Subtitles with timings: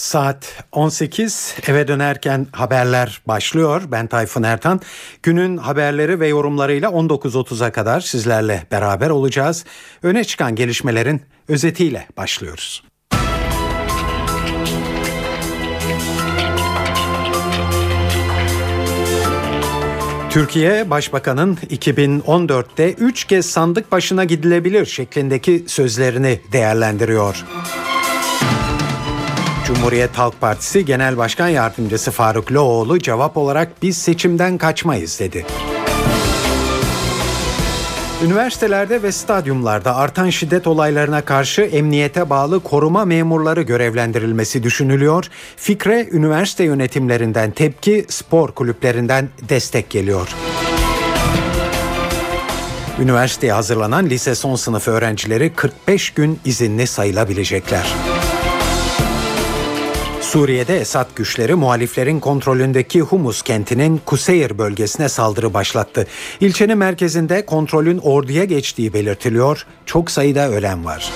[0.00, 3.82] Saat 18 eve dönerken haberler başlıyor.
[3.88, 4.80] Ben Tayfun Ertan.
[5.22, 9.64] Günün haberleri ve yorumlarıyla 19.30'a kadar sizlerle beraber olacağız.
[10.02, 12.84] Öne çıkan gelişmelerin özetiyle başlıyoruz.
[20.30, 27.44] Türkiye Başbakan'ın 2014'te 3 kez sandık başına gidilebilir şeklindeki sözlerini değerlendiriyor.
[29.74, 35.46] Cumhuriyet Halk Partisi Genel Başkan Yardımcısı Faruk Loğlu cevap olarak biz seçimden kaçmayız dedi.
[38.24, 45.24] Üniversitelerde ve stadyumlarda artan şiddet olaylarına karşı emniyete bağlı koruma memurları görevlendirilmesi düşünülüyor.
[45.56, 50.28] Fikre üniversite yönetimlerinden tepki, spor kulüplerinden destek geliyor.
[53.00, 57.86] Üniversiteye hazırlanan lise son sınıf öğrencileri 45 gün izinli sayılabilecekler.
[60.30, 66.06] Suriye'de Esad güçleri muhaliflerin kontrolündeki Humus kentinin Kuseyir bölgesine saldırı başlattı.
[66.40, 69.66] İlçenin merkezinde kontrolün orduya geçtiği belirtiliyor.
[69.86, 71.12] Çok sayıda ölen var.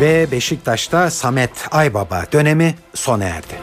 [0.00, 3.54] Ve Beşiktaş'ta Samet Aybaba dönemi sona erdi.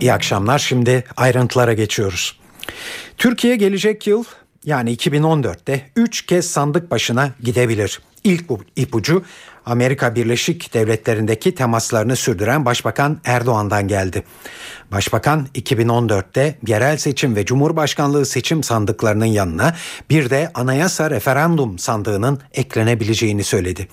[0.00, 0.58] İyi akşamlar.
[0.58, 2.40] Şimdi ayrıntılara geçiyoruz.
[3.20, 4.24] Türkiye gelecek yıl
[4.64, 8.00] yani 2014'te 3 kez sandık başına gidebilir.
[8.24, 8.44] İlk
[8.76, 9.24] ipucu
[9.66, 14.24] Amerika Birleşik Devletleri'ndeki temaslarını sürdüren Başbakan Erdoğan'dan geldi.
[14.92, 19.74] Başbakan 2014'te yerel seçim ve Cumhurbaşkanlığı seçim sandıklarının yanına
[20.10, 23.88] bir de anayasa referandum sandığının eklenebileceğini söyledi.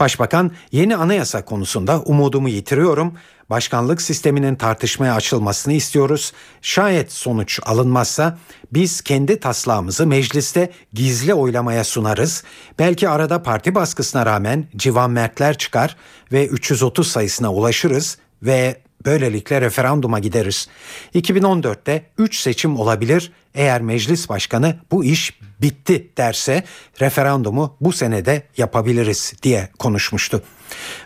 [0.00, 3.14] Başbakan yeni anayasa konusunda umudumu yitiriyorum
[3.50, 6.32] başkanlık sisteminin tartışmaya açılmasını istiyoruz.
[6.62, 8.38] Şayet sonuç alınmazsa
[8.72, 12.44] biz kendi taslağımızı mecliste gizli oylamaya sunarız.
[12.78, 15.96] Belki arada parti baskısına rağmen civan mertler çıkar
[16.32, 20.68] ve 330 sayısına ulaşırız ve böylelikle referanduma gideriz.
[21.14, 23.32] 2014'te 3 seçim olabilir.
[23.54, 26.64] Eğer meclis başkanı bu iş bitti derse
[27.00, 30.42] referandumu bu senede yapabiliriz diye konuşmuştu.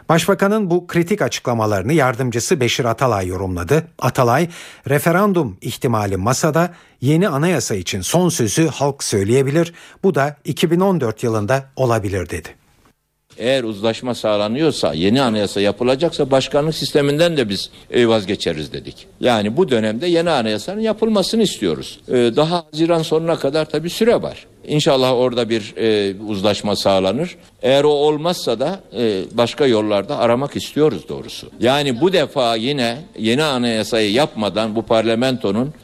[0.08, 3.88] Başbakanın bu kritik açıklamalarını yardımcısı Beşir Atalay yorumladı.
[3.98, 4.48] Atalay,
[4.88, 9.74] referandum ihtimali masada, yeni anayasa için son sözü halk söyleyebilir.
[10.02, 12.65] Bu da 2014 yılında olabilir dedi.
[13.38, 19.06] Eğer uzlaşma sağlanıyorsa, yeni anayasa yapılacaksa başkanlık sisteminden de biz e, vazgeçeriz dedik.
[19.20, 22.00] Yani bu dönemde yeni anayasanın yapılmasını istiyoruz.
[22.08, 24.46] E, daha Haziran sonuna kadar tabii süre var.
[24.66, 27.36] İnşallah orada bir e, uzlaşma sağlanır.
[27.62, 31.50] Eğer o olmazsa da e, başka yollarda aramak istiyoruz doğrusu.
[31.60, 35.74] Yani bu defa yine yeni anayasayı yapmadan bu parlamentonun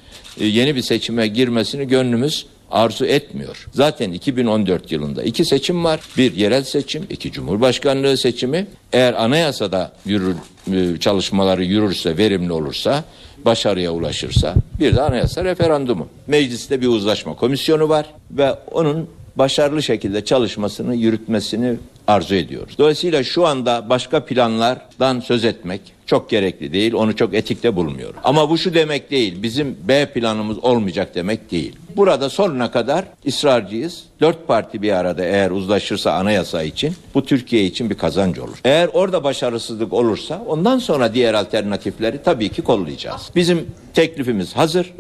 [0.41, 3.67] e, yeni bir seçime girmesini gönlümüz arzu etmiyor.
[3.73, 6.01] Zaten 2014 yılında iki seçim var.
[6.17, 8.67] Bir yerel seçim, iki cumhurbaşkanlığı seçimi.
[8.93, 10.37] Eğer anayasada yürür,
[10.73, 13.05] e, çalışmaları yürürse, verimli olursa,
[13.45, 16.09] başarıya ulaşırsa bir de anayasa referandumu.
[16.27, 21.77] Mecliste bir uzlaşma komisyonu var ve onun başarılı şekilde çalışmasını yürütmesini
[22.07, 22.75] arzu ediyoruz.
[22.79, 26.95] Dolayısıyla şu anda başka planlardan söz etmek çok gerekli değil.
[26.95, 28.21] Onu çok etikte bulmuyorum.
[28.25, 29.43] Ama bu şu demek değil.
[29.43, 31.77] Bizim B planımız olmayacak demek değil.
[31.97, 34.05] Burada sonuna kadar ısrarcıyız.
[34.21, 38.59] Dört parti bir arada eğer uzlaşırsa anayasa için bu Türkiye için bir kazanç olur.
[38.65, 43.31] Eğer orada başarısızlık olursa ondan sonra diğer alternatifleri tabii ki kollayacağız.
[43.37, 44.93] Bizim teklifimiz hazır.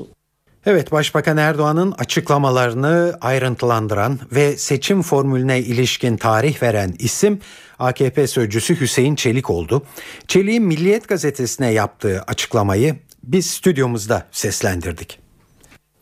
[0.66, 7.40] Evet Başbakan Erdoğan'ın açıklamalarını ayrıntılandıran ve seçim formülüne ilişkin tarih veren isim
[7.78, 9.82] AKP sözcüsü Hüseyin Çelik oldu.
[10.28, 15.18] Çelik'in Milliyet gazetesine yaptığı açıklamayı biz stüdyomuzda seslendirdik.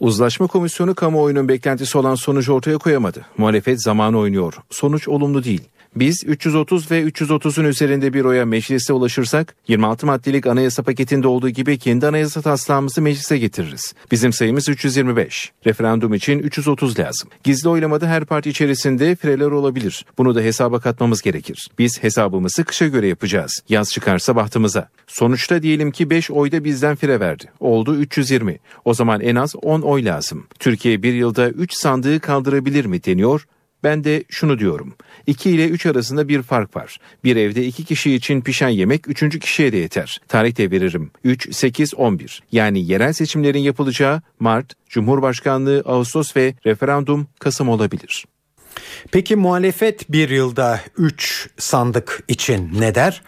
[0.01, 3.27] Uzlaşma komisyonu kamuoyunun beklentisi olan sonucu ortaya koyamadı.
[3.39, 4.55] Muhalefet zamanı oynuyor.
[4.71, 5.63] Sonuç olumlu değil.
[5.97, 11.79] Biz 330 ve 330'un üzerinde bir oya meclise ulaşırsak 26 maddelik anayasa paketinde olduğu gibi
[11.79, 13.95] kendi anayasa taslağımızı meclise getiririz.
[14.11, 15.53] Bizim sayımız 325.
[15.67, 17.29] Referandum için 330 lazım.
[17.45, 20.07] Gizli oylamada her parti içerisinde fireler olabilir.
[20.19, 21.69] Bunu da hesaba katmamız gerekir.
[21.79, 23.63] Biz hesabımızı kışa göre yapacağız.
[23.69, 24.89] Yaz çıkarsa bahtımıza.
[25.07, 27.45] Sonuçta diyelim ki 5 oyda bizden fire verdi.
[27.61, 28.59] Oldu 320.
[28.85, 30.47] O zaman en az 10 oy lazım.
[30.59, 33.47] Türkiye bir yılda 3 sandığı kaldırabilir mi deniyor
[33.85, 34.95] ben de şunu diyorum.
[35.27, 36.99] 2 ile 3 arasında bir fark var.
[37.25, 39.39] Bir evde 2 kişi için pişen yemek 3.
[39.39, 40.21] kişiye de yeter.
[40.29, 41.11] Tarih de veririm.
[41.25, 42.43] 3, 8, 11.
[42.53, 48.25] Yani yerel seçimlerin yapılacağı Mart, Cumhurbaşkanlığı Ağustos ve referandum Kasım olabilir.
[49.13, 53.23] Peki muhalefet bir yılda 3 sandık için ne der?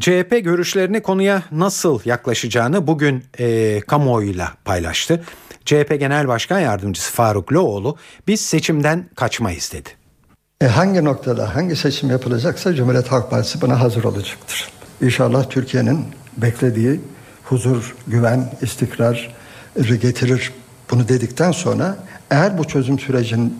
[0.00, 5.24] CHP görüşlerini konuya nasıl yaklaşacağını bugün e, kamuoyuyla paylaştı.
[5.64, 7.96] CHP Genel Başkan Yardımcısı Faruk Loğlu
[8.26, 9.88] biz seçimden kaçmayız dedi.
[10.60, 14.68] E hangi noktada hangi seçim yapılacaksa Cumhuriyet Halk Partisi buna hazır olacaktır.
[15.02, 16.04] İnşallah Türkiye'nin
[16.36, 17.00] beklediği
[17.44, 19.34] huzur, güven, istikrar
[19.76, 20.52] getirir.
[20.90, 21.96] Bunu dedikten sonra
[22.30, 23.50] eğer bu çözüm sürecinde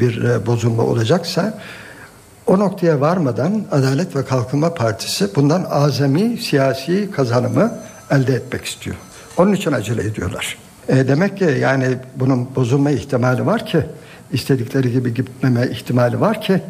[0.00, 1.58] bir e, bozulma olacaksa
[2.46, 7.78] o noktaya varmadan Adalet ve Kalkınma Partisi bundan azami siyasi kazanımı
[8.10, 8.96] elde etmek istiyor.
[9.36, 10.58] Onun için acele ediyorlar.
[10.88, 13.78] E demek ki yani bunun bozulma ihtimali var ki
[14.32, 16.62] istedikleri gibi gitmeme ihtimali var ki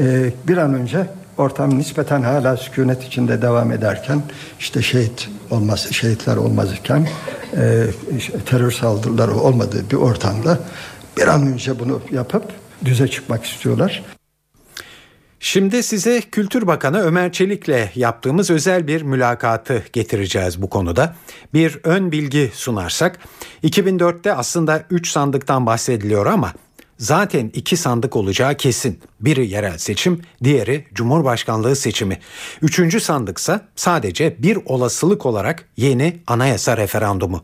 [0.00, 1.06] e, bir an önce
[1.38, 4.22] ortam nispeten hala sükunet içinde devam ederken
[4.58, 7.08] işte şehit olması şehitler olmazken
[7.56, 7.86] e,
[8.46, 10.58] terör saldırıları olmadığı bir ortamda
[11.16, 12.44] bir an önce bunu yapıp
[12.84, 14.02] düze çıkmak istiyorlar.
[15.44, 21.16] Şimdi size Kültür Bakanı Ömer Çelik'le yaptığımız özel bir mülakatı getireceğiz bu konuda.
[21.54, 23.18] Bir ön bilgi sunarsak
[23.64, 26.52] 2004'te aslında 3 sandıktan bahsediliyor ama
[26.98, 29.00] zaten iki sandık olacağı kesin.
[29.20, 32.18] Biri yerel seçim, diğeri Cumhurbaşkanlığı seçimi.
[32.62, 37.42] Üçüncü sandıksa sadece bir olasılık olarak yeni anayasa referandumu.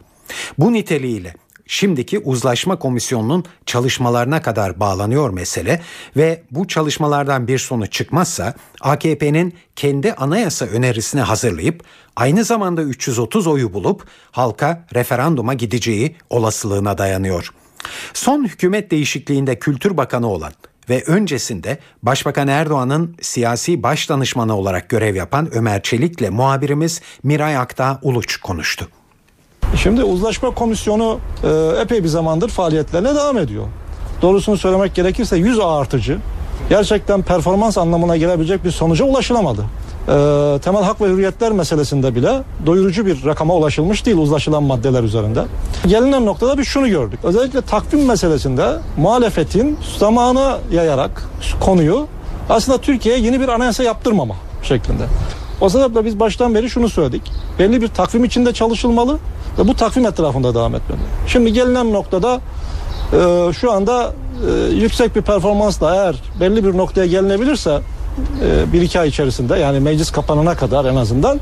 [0.59, 1.35] Bu niteliğiyle
[1.69, 5.81] şimdiki uzlaşma komisyonunun çalışmalarına kadar bağlanıyor mesele
[6.17, 11.85] ve bu çalışmalardan bir sonuç çıkmazsa AKP'nin kendi anayasa önerisini hazırlayıp
[12.17, 17.53] aynı zamanda 330 oyu bulup halka referanduma gideceği olasılığına dayanıyor.
[18.15, 20.53] Son hükümet değişikliğinde Kültür Bakanı olan
[20.91, 27.99] ve öncesinde Başbakan Erdoğan'ın siyasi baş danışmanı olarak görev yapan Ömer Çelik'le muhabirimiz Miray Akta
[28.03, 28.89] Uluç konuştu.
[29.83, 33.65] Şimdi uzlaşma komisyonu e, epey bir zamandır faaliyetlerine devam ediyor.
[34.23, 36.19] Doğrusunu söylemek gerekirse 100 artıcı
[36.69, 39.65] gerçekten performans anlamına gelebilecek bir sonuca ulaşılamadı.
[40.09, 45.45] E, temel hak ve hürriyetler meselesinde bile doyurucu bir rakama ulaşılmış değil uzlaşılan maddeler üzerinde.
[45.87, 47.21] Gelinen noktada bir şunu gördük.
[47.23, 51.29] Özellikle takvim meselesinde muhalefetin zamanı yayarak
[51.61, 52.07] konuyu
[52.51, 55.05] aslında Türkiye'ye yeni bir anayasa yaptırmama şeklinde.
[55.61, 57.23] O sebeple biz baştan beri şunu söyledik.
[57.59, 59.19] Belli bir takvim içinde çalışılmalı
[59.59, 61.01] ve bu takvim etrafında devam etmeli.
[61.27, 62.41] Şimdi gelinen noktada
[63.13, 64.13] e, şu anda
[64.51, 67.81] e, yüksek bir performansla eğer belli bir noktaya gelinebilirse
[68.43, 71.41] e, bir iki ay içerisinde yani meclis kapanana kadar en azından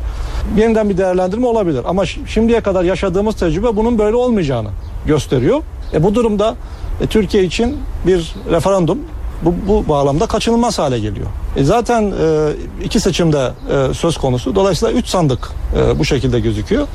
[0.56, 1.80] yeniden bir değerlendirme olabilir.
[1.86, 4.68] Ama şimdiye kadar yaşadığımız tecrübe bunun böyle olmayacağını
[5.06, 5.62] gösteriyor.
[5.92, 6.54] E, bu durumda
[7.00, 7.76] e, Türkiye için
[8.06, 8.98] bir referandum
[9.42, 11.26] bu, bu bağlamda kaçınılmaz hale geliyor.
[11.56, 13.52] E zaten e, iki seçimde
[13.90, 14.54] e, söz konusu.
[14.54, 16.86] Dolayısıyla üç sandık e, bu şekilde gözüküyor.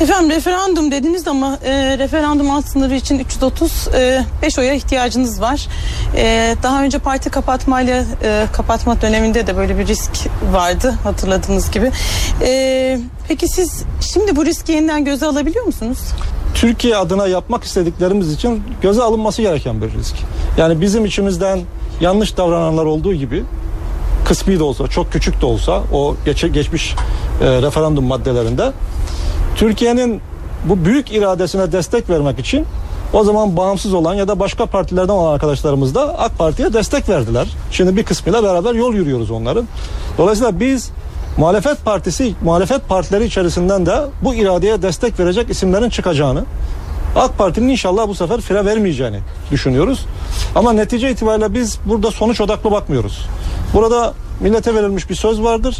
[0.00, 5.68] Efendim referandum dediniz ama e, referandum alt sınırı için 335 e, oya ihtiyacınız var.
[6.16, 10.10] E, daha önce parti kapatmayla e, kapatma döneminde de böyle bir risk
[10.52, 11.90] vardı hatırladığınız gibi.
[12.42, 13.82] E, peki siz
[14.12, 15.98] şimdi bu riski yeniden göze alabiliyor musunuz?
[16.54, 20.14] Türkiye adına yapmak istediklerimiz için göze alınması gereken bir risk.
[20.56, 21.60] Yani bizim içimizden
[22.00, 23.44] yanlış davrananlar olduğu gibi
[24.24, 26.94] kısmi de olsa, çok küçük de olsa o geç, geçmiş
[27.42, 28.72] e, referandum maddelerinde
[29.56, 30.20] Türkiye'nin
[30.64, 32.66] bu büyük iradesine destek vermek için
[33.12, 37.48] o zaman bağımsız olan ya da başka partilerden olan arkadaşlarımız da AK Parti'ye destek verdiler.
[37.70, 39.64] Şimdi bir kısmıyla beraber yol yürüyoruz onların.
[40.18, 40.90] Dolayısıyla biz
[41.40, 46.44] muhalefet partisi, muhalefet partileri içerisinden de bu iradeye destek verecek isimlerin çıkacağını
[47.16, 49.20] AK Parti'nin inşallah bu sefer fire vermeyeceğini
[49.50, 50.06] düşünüyoruz.
[50.54, 53.26] Ama netice itibariyle biz burada sonuç odaklı bakmıyoruz.
[53.74, 55.78] Burada millete verilmiş bir söz vardır.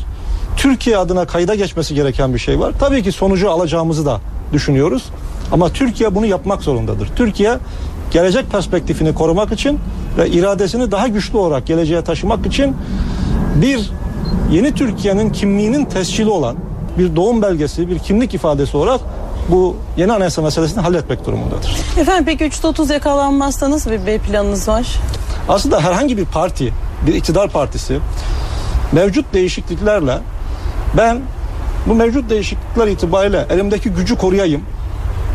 [0.57, 2.73] Türkiye adına kayda geçmesi gereken bir şey var.
[2.79, 4.21] Tabii ki sonucu alacağımızı da
[4.53, 5.03] düşünüyoruz.
[5.53, 7.09] Ama Türkiye bunu yapmak zorundadır.
[7.17, 7.59] Türkiye
[8.11, 9.79] gelecek perspektifini korumak için
[10.19, 12.77] ve iradesini daha güçlü olarak geleceğe taşımak için
[13.55, 13.91] bir
[14.51, 16.57] yeni Türkiye'nin kimliğinin tescili olan
[16.99, 19.01] bir doğum belgesi, bir kimlik ifadesi olarak
[19.49, 21.77] bu yeni anayasa meselesini halletmek durumundadır.
[21.99, 24.97] Efendim peki 330 yakalanmazsa nasıl bir B planınız var?
[25.49, 26.73] Aslında herhangi bir parti,
[27.07, 27.99] bir iktidar partisi
[28.93, 30.19] mevcut değişikliklerle
[30.97, 31.21] ben
[31.87, 34.63] bu mevcut değişiklikler itibariyle elimdeki gücü koruyayım.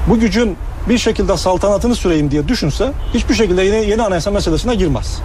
[0.10, 0.58] Bu gücün
[0.90, 5.20] bir şekilde saltanatını süreyim diye düşünse hiçbir şekilde yeni, yeni anayasa meselesine girmez.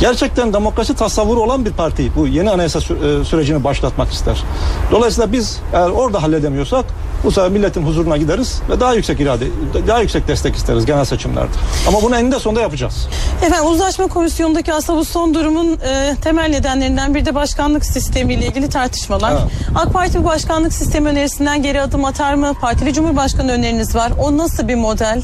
[0.00, 4.44] Gerçekten demokrasi tasavvuru olan bir parti bu yeni anayasa e, sürecini başlatmak ister.
[4.90, 6.84] Dolayısıyla biz eğer orada halledemiyorsak
[7.24, 9.44] bu sefer milletin huzuruna gideriz ve daha yüksek irade,
[9.86, 11.52] daha yüksek destek isteriz genel seçimlerde.
[11.88, 13.08] Ama bunu eninde sonunda yapacağız.
[13.42, 18.68] Efendim uzlaşma komisyonundaki aslında bu son durumun e, temel nedenlerinden bir de başkanlık sistemiyle ilgili
[18.68, 19.32] tartışmalar.
[19.32, 19.42] Evet.
[19.74, 22.52] AK Parti bu başkanlık sistemi önerisinden geri adım atar mı?
[22.60, 24.12] Partili Cumhurbaşkanı öneriniz var.
[24.20, 25.22] O nasıl bir model?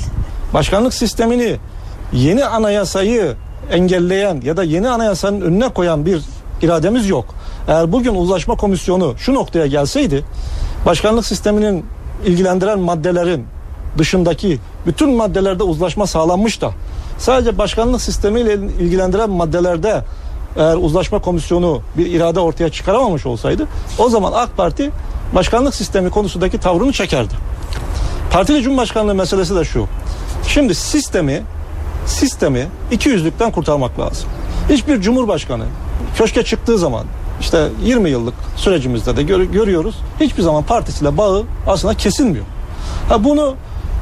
[0.54, 1.56] Başkanlık sistemini
[2.12, 3.36] yeni anayasayı
[3.70, 6.22] engelleyen ya da yeni anayasanın önüne koyan bir
[6.62, 7.34] irademiz yok.
[7.68, 10.24] Eğer bugün uzlaşma komisyonu şu noktaya gelseydi
[10.86, 11.84] başkanlık sisteminin
[12.26, 13.46] ilgilendiren maddelerin
[13.98, 16.70] dışındaki bütün maddelerde uzlaşma sağlanmış da
[17.18, 20.04] sadece başkanlık sistemiyle ilgilendiren maddelerde
[20.56, 23.66] eğer uzlaşma komisyonu bir irade ortaya çıkaramamış olsaydı
[23.98, 24.90] o zaman AK Parti
[25.34, 27.34] başkanlık sistemi konusundaki tavrını çekerdi.
[28.32, 29.86] Partili Cumhurbaşkanlığı meselesi de şu.
[30.48, 31.42] Şimdi sistemi
[32.10, 34.28] sistemi iki yüzlükten kurtarmak lazım.
[34.68, 35.64] Hiçbir cumhurbaşkanı
[36.14, 37.04] köşke çıktığı zaman
[37.40, 39.94] işte 20 yıllık sürecimizde de gör, görüyoruz.
[40.20, 42.44] Hiçbir zaman partisiyle bağı aslında kesilmiyor.
[43.08, 43.54] Ha bunu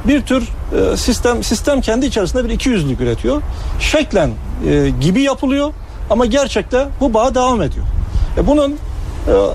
[0.04, 0.48] bir tür
[0.92, 3.42] e, sistem sistem kendi içerisinde bir iki yüzlük üretiyor.
[3.80, 4.30] Şeklen
[4.68, 5.72] e, gibi yapılıyor
[6.10, 7.86] ama gerçekte bu bağ devam ediyor.
[8.38, 8.76] E bunun e,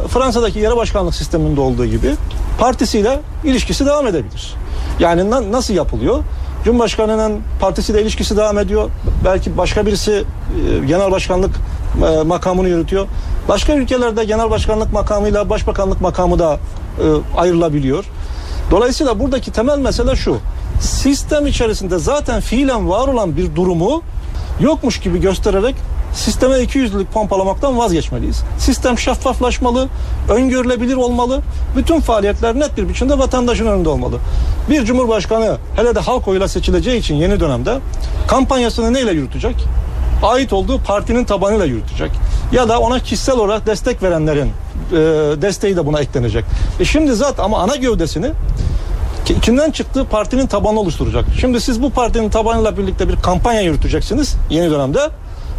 [0.07, 2.15] Fransa'daki yere başkanlık sisteminde olduğu gibi
[2.59, 4.53] partisiyle ilişkisi devam edebilir.
[4.99, 6.23] Yani na, nasıl yapılıyor?
[6.65, 8.89] Cumhurbaşkanının partisiyle ilişkisi devam ediyor.
[9.25, 11.55] Belki başka birisi e, genel başkanlık
[12.07, 13.07] e, makamını yürütüyor.
[13.47, 16.59] Başka ülkelerde genel başkanlık makamıyla başbakanlık makamı da
[16.99, 17.03] e,
[17.37, 18.05] ayrılabiliyor.
[18.71, 20.37] Dolayısıyla buradaki temel mesele şu.
[20.79, 24.01] Sistem içerisinde zaten fiilen var olan bir durumu
[24.59, 25.75] yokmuş gibi göstererek
[26.13, 28.43] sisteme iki yüzlülük pompalamaktan vazgeçmeliyiz.
[28.57, 29.87] Sistem şeffaflaşmalı,
[30.29, 31.41] öngörülebilir olmalı.
[31.75, 34.17] Bütün faaliyetler net bir biçimde vatandaşın önünde olmalı.
[34.69, 37.77] Bir cumhurbaşkanı hele de halk oyuyla seçileceği için yeni dönemde
[38.27, 39.55] kampanyasını neyle yürütecek?
[40.23, 42.11] Ait olduğu partinin tabanıyla yürütecek.
[42.51, 44.51] Ya da ona kişisel olarak destek verenlerin
[44.91, 44.95] e,
[45.41, 46.45] desteği de buna eklenecek.
[46.79, 48.31] E şimdi zaten ama ana gövdesini
[49.41, 51.25] kimden çıktığı partinin tabanı oluşturacak.
[51.39, 54.99] Şimdi siz bu partinin tabanıyla birlikte bir kampanya yürüteceksiniz yeni dönemde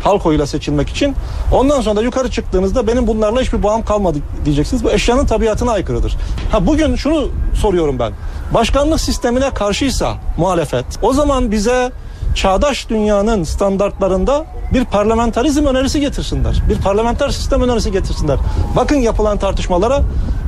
[0.04, 1.14] halk oyuyla seçilmek için.
[1.52, 4.84] Ondan sonra da yukarı çıktığınızda benim bunlarla hiçbir bağım kalmadı diyeceksiniz.
[4.84, 6.16] Bu eşyanın tabiatına aykırıdır.
[6.52, 8.12] Ha bugün şunu soruyorum ben.
[8.54, 11.92] Başkanlık sistemine karşıysa muhalefet o zaman bize
[12.34, 16.62] çağdaş dünyanın standartlarında bir parlamentarizm önerisi getirsinler.
[16.68, 18.38] Bir parlamenter sistem önerisi getirsinler.
[18.76, 20.00] Bakın yapılan tartışmalara,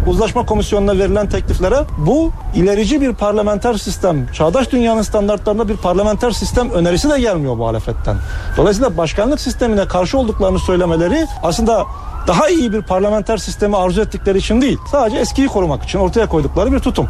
[0.06, 6.70] uzlaşma komisyonuna verilen tekliflere bu ilerici bir parlamenter sistem, çağdaş dünyanın standartlarında bir parlamenter sistem
[6.70, 8.16] önerisi de gelmiyor muhalefetten.
[8.56, 11.84] Dolayısıyla başkanlık sistemine karşı olduklarını söylemeleri aslında
[12.26, 16.72] daha iyi bir parlamenter sistemi arzu ettikleri için değil, sadece eskiyi korumak için ortaya koydukları
[16.72, 17.08] bir tutum.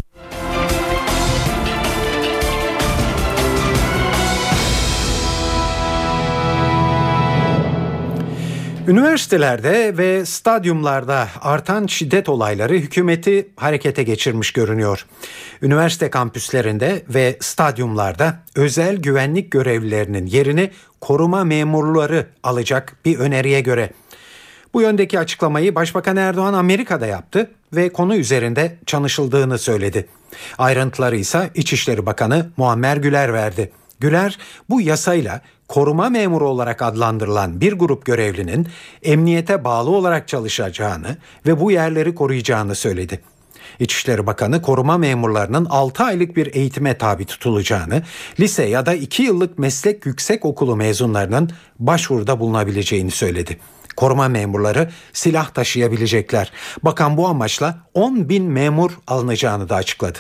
[8.89, 15.07] Üniversitelerde ve stadyumlarda artan şiddet olayları hükümeti harekete geçirmiş görünüyor.
[15.63, 23.91] Üniversite kampüslerinde ve stadyumlarda özel güvenlik görevlilerinin yerini koruma memurları alacak bir öneriye göre.
[24.75, 30.09] Bu yöndeki açıklamayı Başbakan Erdoğan Amerika'da yaptı ve konu üzerinde çalışıldığını söyledi.
[30.59, 33.73] Ayrıntıları ise İçişleri Bakanı Muammer Güler verdi.
[34.01, 34.39] Güler
[34.71, 38.69] bu yasayla koruma memuru olarak adlandırılan bir grup görevlinin
[39.03, 43.21] emniyete bağlı olarak çalışacağını ve bu yerleri koruyacağını söyledi.
[43.81, 48.03] İçişleri Bakanı koruma memurlarının 6 aylık bir eğitime tabi tutulacağını,
[48.41, 53.59] lise ya da 2 yıllık meslek yüksek okulu mezunlarının başvuruda bulunabileceğini söyledi.
[53.97, 56.53] Koruma memurları silah taşıyabilecekler.
[56.83, 60.19] Bakan bu amaçla 10 bin memur alınacağını da açıkladı.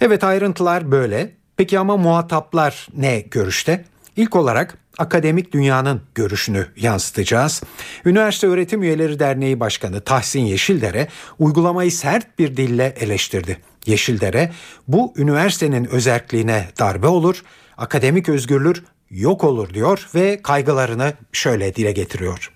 [0.00, 1.32] Evet ayrıntılar böyle.
[1.56, 3.84] Peki ama muhataplar ne görüşte?
[4.16, 7.62] İlk olarak akademik dünyanın görüşünü yansıtacağız.
[8.04, 11.08] Üniversite Öğretim Üyeleri Derneği Başkanı Tahsin Yeşildere
[11.38, 13.58] uygulamayı sert bir dille eleştirdi.
[13.86, 14.52] Yeşildere
[14.88, 17.42] bu üniversitenin özerkliğine darbe olur,
[17.76, 22.55] akademik özgürlük yok olur diyor ve kaygılarını şöyle dile getiriyor.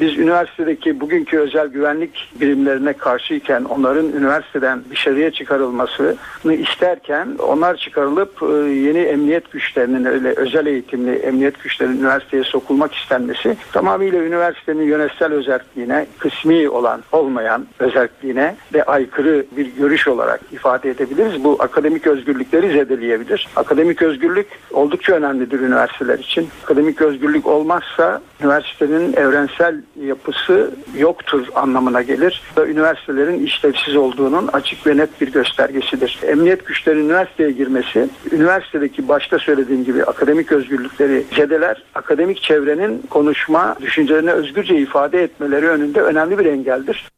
[0.00, 8.46] Biz üniversitedeki bugünkü özel güvenlik birimlerine karşıyken onların üniversiteden dışarıya çıkarılmasını isterken onlar çıkarılıp e,
[8.70, 16.06] yeni emniyet güçlerinin öyle özel eğitimli emniyet güçlerinin üniversiteye sokulmak istenmesi tamamıyla üniversitenin yönetsel özelliğine
[16.18, 21.44] kısmi olan olmayan özelliğine de aykırı bir görüş olarak ifade edebiliriz.
[21.44, 23.48] Bu akademik özgürlükleri zedeleyebilir.
[23.56, 26.48] Akademik özgürlük oldukça önemlidir üniversiteler için.
[26.64, 32.42] Akademik özgürlük olmazsa üniversitenin evrensel yapısı yoktur anlamına gelir.
[32.66, 36.20] Üniversitelerin işlevsiz olduğunun açık ve net bir göstergesidir.
[36.22, 44.30] Emniyet güçlerinin üniversiteye girmesi, üniversitedeki başta söylediğim gibi akademik özgürlükleri zedeler, akademik çevrenin konuşma, düşüncelerini
[44.30, 47.08] özgürce ifade etmeleri önünde önemli bir engeldir.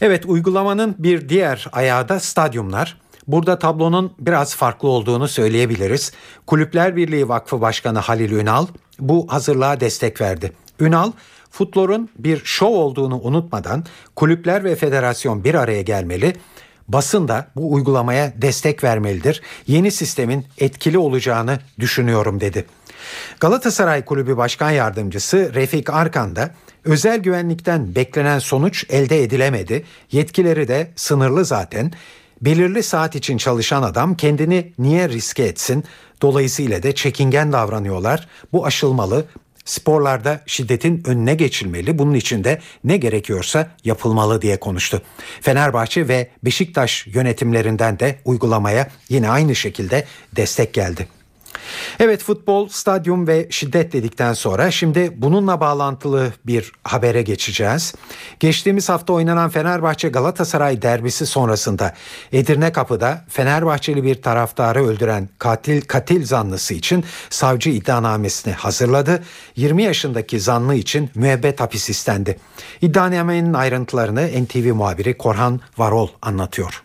[0.00, 2.96] Evet uygulamanın bir diğer ayağı da stadyumlar.
[3.26, 6.12] Burada tablonun biraz farklı olduğunu söyleyebiliriz.
[6.46, 8.66] Kulüpler Birliği Vakfı Başkanı Halil Ünal
[8.98, 10.52] bu hazırlığa destek verdi.
[10.80, 11.12] Ünal,
[11.58, 13.84] futbolun bir şov olduğunu unutmadan
[14.16, 16.36] kulüpler ve federasyon bir araya gelmeli.
[16.88, 19.42] basın da bu uygulamaya destek vermelidir.
[19.66, 22.64] Yeni sistemin etkili olacağını düşünüyorum dedi.
[23.40, 26.50] Galatasaray Kulübü Başkan Yardımcısı Refik Arkan da
[26.84, 29.84] özel güvenlikten beklenen sonuç elde edilemedi.
[30.12, 31.92] Yetkileri de sınırlı zaten.
[32.40, 35.84] Belirli saat için çalışan adam kendini niye riske etsin?
[36.22, 38.28] Dolayısıyla da çekingen davranıyorlar.
[38.52, 39.24] Bu aşılmalı.
[39.66, 41.98] Sporlarda şiddetin önüne geçilmeli.
[41.98, 45.02] Bunun için de ne gerekiyorsa yapılmalı diye konuştu.
[45.40, 50.04] Fenerbahçe ve Beşiktaş yönetimlerinden de uygulamaya yine aynı şekilde
[50.36, 51.08] destek geldi.
[52.00, 57.94] Evet futbol, stadyum ve şiddet dedikten sonra şimdi bununla bağlantılı bir habere geçeceğiz.
[58.40, 61.94] Geçtiğimiz hafta oynanan Fenerbahçe Galatasaray derbisi sonrasında
[62.32, 69.22] Edirne Kapı'da Fenerbahçeli bir taraftarı öldüren katil katil zanlısı için savcı iddianamesini hazırladı.
[69.56, 72.38] 20 yaşındaki zanlı için müebbet hapis istendi.
[72.82, 76.82] İddianamenin ayrıntılarını NTV muhabiri Korhan Varol anlatıyor.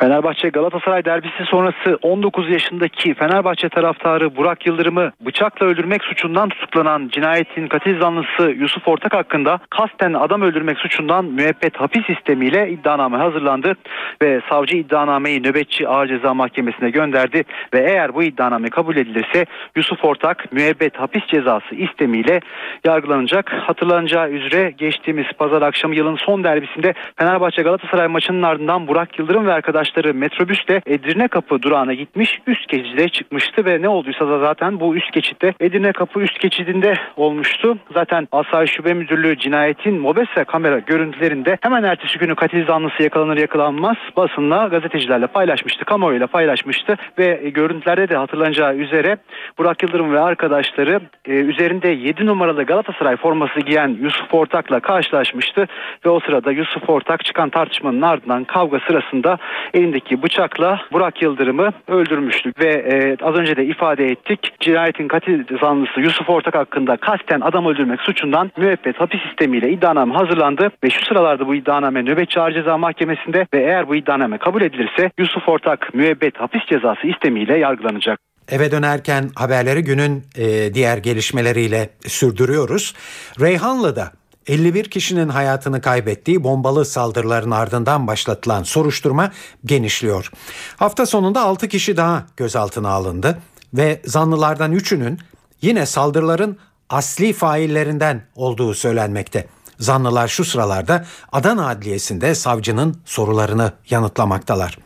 [0.00, 7.66] Fenerbahçe Galatasaray derbisi sonrası 19 yaşındaki Fenerbahçe taraftarı Burak Yıldırım'ı bıçakla öldürmek suçundan tutuklanan cinayetin
[7.66, 13.74] katil zanlısı Yusuf Ortak hakkında kasten adam öldürmek suçundan müebbet hapis sistemiyle iddianame hazırlandı
[14.22, 20.04] ve savcı iddianameyi nöbetçi ağır ceza mahkemesine gönderdi ve eğer bu iddianame kabul edilirse Yusuf
[20.04, 22.40] Ortak müebbet hapis cezası istemiyle
[22.84, 23.52] yargılanacak.
[23.52, 29.52] Hatırlanacağı üzere geçtiğimiz pazar akşamı yılın son derbisinde Fenerbahçe Galatasaray maçının ardından Burak Yıldırım ve
[29.52, 34.80] arkadaşları arkadaşları metrobüsle Edirne Kapı durağına gitmiş üst geçide çıkmıştı ve ne olduysa da zaten
[34.80, 37.78] bu üst geçitte Edirne Kapı üst geçidinde olmuştu.
[37.94, 43.96] Zaten Asayiş Şube Müdürlüğü cinayetin mobese kamera görüntülerinde hemen ertesi günü katil zanlısı yakalanır yakalanmaz
[44.16, 49.16] basınla gazetecilerle paylaşmıştı, kamuoyuyla paylaşmıştı ve görüntülerde de hatırlanacağı üzere
[49.58, 55.66] Burak Yıldırım ve arkadaşları e, üzerinde 7 numaralı Galatasaray forması giyen Yusuf Ortak'la karşılaşmıştı
[56.06, 59.38] ve o sırada Yusuf Ortak çıkan tartışmanın ardından kavga sırasında
[59.80, 66.00] elindeki bıçakla Burak Yıldırım'ı öldürmüştü ve e, az önce de ifade ettik cinayetin katil zanlısı
[66.00, 71.46] Yusuf Ortak hakkında kasten adam öldürmek suçundan müebbet hapis sistemiyle iddianame hazırlandı ve şu sıralarda
[71.46, 76.40] bu iddianame nöbetçi ağır ceza mahkemesinde ve eğer bu iddianame kabul edilirse Yusuf Ortak müebbet
[76.40, 78.20] hapis cezası istemiyle yargılanacak.
[78.48, 82.94] Eve dönerken haberleri günün e, diğer gelişmeleriyle sürdürüyoruz.
[83.40, 89.30] Reyhanlı'da 51 kişinin hayatını kaybettiği bombalı saldırıların ardından başlatılan soruşturma
[89.64, 90.30] genişliyor.
[90.76, 93.38] Hafta sonunda 6 kişi daha gözaltına alındı
[93.74, 95.18] ve zanlılardan 3'ünün
[95.62, 96.58] yine saldırıların
[96.90, 99.46] asli faillerinden olduğu söylenmekte.
[99.78, 104.78] Zanlılar şu sıralarda Adana Adliyesi'nde savcının sorularını yanıtlamaktalar.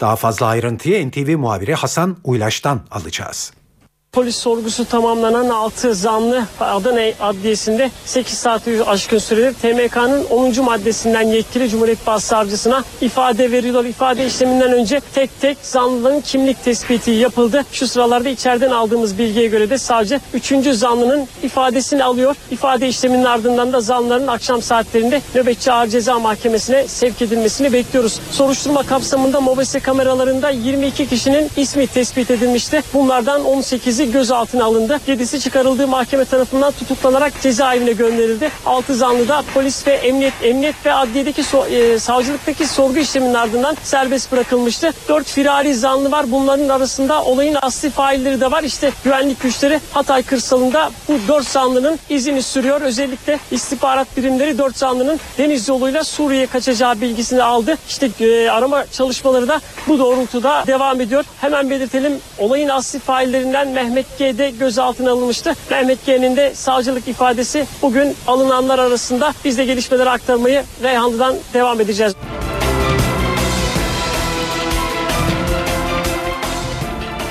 [0.00, 3.52] Daha fazla ayrıntıyı NTV muhabiri Hasan Uylaş'tan alacağız.
[4.12, 10.64] Polis sorgusu tamamlanan 6 zanlı Adana Adliyesi'nde 8 saat aşkın sürede TMK'nın 10.
[10.64, 13.84] maddesinden yetkili Cumhuriyet Başsavcısına ifade veriliyor.
[13.84, 17.64] İfade işleminden önce tek tek zanlıların kimlik tespiti yapıldı.
[17.72, 20.52] Şu sıralarda içeriden aldığımız bilgiye göre de sadece 3.
[20.72, 22.36] zanlının ifadesini alıyor.
[22.50, 28.20] İfade işleminin ardından da zanlıların akşam saatlerinde nöbetçi ağır ceza mahkemesine sevk edilmesini bekliyoruz.
[28.30, 32.82] Soruşturma kapsamında mobese kameralarında 22 kişinin ismi tespit edilmişti.
[32.94, 35.00] Bunlardan 18 8'i gözaltına alındı.
[35.08, 38.50] 7'si çıkarıldığı mahkeme tarafından tutuklanarak cezaevine gönderildi.
[38.66, 43.76] 6 zanlı da polis ve emniyet, emniyet ve adliyedeki so, e, savcılıktaki sorgu işleminin ardından
[43.82, 44.92] serbest bırakılmıştı.
[45.08, 46.30] 4 firari zanlı var.
[46.30, 48.62] Bunların arasında olayın asli failleri de var.
[48.62, 52.80] İşte güvenlik güçleri Hatay kırsalında bu 4 zanlının izini sürüyor.
[52.80, 57.76] Özellikle istihbarat birimleri 4 zanlının deniz yoluyla Suriye'ye kaçacağı bilgisini aldı.
[57.88, 61.24] İşte e, arama çalışmaları da bu doğrultuda devam ediyor.
[61.40, 65.54] Hemen belirtelim olayın asli faillerinden Mehmet Mehmet G gözaltına alınmıştı.
[65.70, 72.14] Mehmet G'nin de savcılık ifadesi bugün alınanlar arasında biz de gelişmeleri aktarmayı Reyhanlı'dan devam edeceğiz.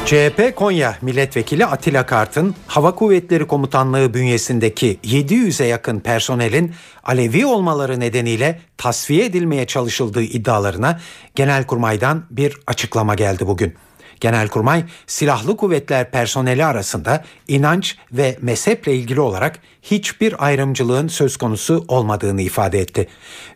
[0.06, 8.60] CHP Konya Milletvekili Atilla Kart'ın Hava Kuvvetleri Komutanlığı bünyesindeki 700'e yakın personelin Alevi olmaları nedeniyle
[8.78, 11.00] tasfiye edilmeye çalışıldığı iddialarına
[11.36, 13.76] Genelkurmay'dan bir açıklama geldi bugün.
[14.20, 22.42] Genelkurmay silahlı kuvvetler personeli arasında inanç ve mezheple ilgili olarak hiçbir ayrımcılığın söz konusu olmadığını
[22.42, 23.08] ifade etti.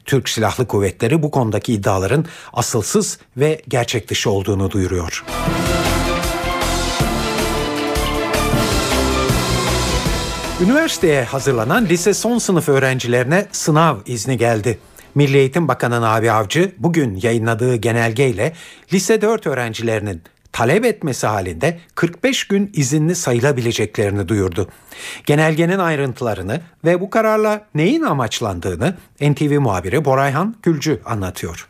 [0.06, 5.24] Türk Silahlı Kuvvetleri bu konudaki iddiaların asılsız ve gerçek dışı olduğunu duyuruyor.
[10.62, 14.80] Üniversiteye hazırlanan lise son sınıf öğrencilerine sınav izni geldi.
[15.16, 18.54] Milli Eğitim Bakanı Nabi Avcı bugün yayınladığı genelgeyle
[18.94, 20.22] lise 4 öğrencilerinin
[20.54, 24.70] talep etmesi halinde 45 gün izinli sayılabileceklerini duyurdu.
[25.26, 31.68] Genelgenin ayrıntılarını ve bu kararla neyin amaçlandığını NTV muhabiri Borayhan Gülcü anlatıyor.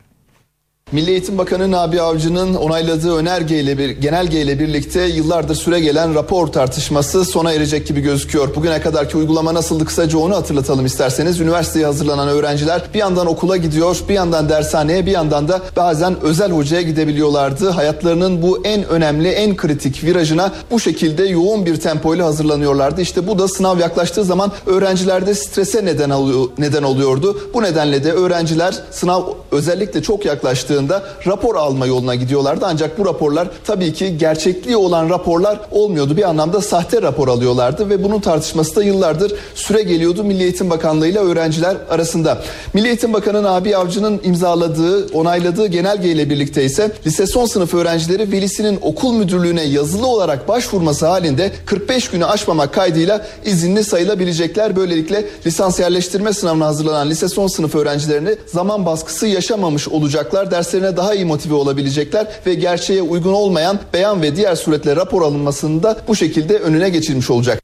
[0.91, 7.25] Milli Eğitim Bakanı Nabi Avcı'nın onayladığı önergeyle bir genelgeyle birlikte yıllardır süre gelen rapor tartışması
[7.25, 8.55] sona erecek gibi gözüküyor.
[8.55, 11.39] Bugüne kadarki uygulama nasıldı kısaca onu hatırlatalım isterseniz.
[11.39, 16.51] Üniversiteye hazırlanan öğrenciler bir yandan okula gidiyor, bir yandan dershaneye, bir yandan da bazen özel
[16.51, 17.69] hocaya gidebiliyorlardı.
[17.69, 23.01] Hayatlarının bu en önemli, en kritik virajına bu şekilde yoğun bir tempoyla hazırlanıyorlardı.
[23.01, 26.09] İşte bu da sınav yaklaştığı zaman öğrencilerde strese neden
[26.57, 27.37] neden oluyordu.
[27.53, 32.65] Bu nedenle de öğrenciler sınav özellikle çok yaklaştığı yapıldığında rapor alma yoluna gidiyorlardı.
[32.67, 36.17] Ancak bu raporlar tabii ki gerçekliği olan raporlar olmuyordu.
[36.17, 41.07] Bir anlamda sahte rapor alıyorlardı ve bunun tartışması da yıllardır süre geliyordu Milli Eğitim Bakanlığı
[41.07, 42.37] ile öğrenciler arasında.
[42.73, 48.31] Milli Eğitim Bakanı Nabi Avcı'nın imzaladığı, onayladığı genelge ile birlikte ise lise son sınıf öğrencileri
[48.31, 54.75] velisinin okul müdürlüğüne yazılı olarak başvurması halinde 45 günü aşmamak kaydıyla izinli sayılabilecekler.
[54.75, 60.51] Böylelikle lisans yerleştirme sınavına hazırlanan lise son sınıf öğrencilerini zaman baskısı yaşamamış olacaklar.
[60.51, 65.21] Ders derslerine daha iyi motive olabilecekler ve gerçeğe uygun olmayan beyan ve diğer suretle rapor
[65.21, 67.61] alınmasını da bu şekilde önüne geçilmiş olacak.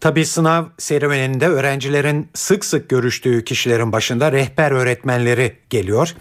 [0.00, 6.14] Tabi sınav serüveninde öğrencilerin sık sık görüştüğü kişilerin başında rehber öğretmenleri geliyor.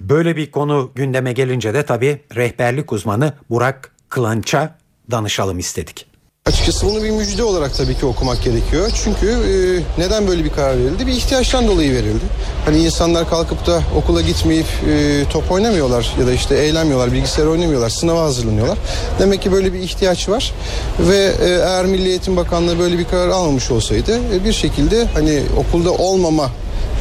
[0.00, 4.78] Böyle bir konu gündeme gelince de tabi rehberlik uzmanı Burak Kılanç'a
[5.10, 6.07] danışalım istedik.
[6.48, 8.90] Açıkçası bunu bir müjde olarak tabii ki okumak gerekiyor.
[9.04, 11.06] Çünkü e, neden böyle bir karar verildi?
[11.06, 12.24] Bir ihtiyaçtan dolayı verildi.
[12.64, 17.90] Hani insanlar kalkıp da okula gitmeyip e, top oynamıyorlar ya da işte eğlenmiyorlar, bilgisayar oynamıyorlar,
[17.90, 18.78] sınava hazırlanıyorlar.
[19.18, 20.54] Demek ki böyle bir ihtiyaç var
[21.00, 25.42] ve e, eğer Milli Eğitim Bakanlığı böyle bir karar almamış olsaydı e, bir şekilde hani
[25.56, 26.50] okulda olmama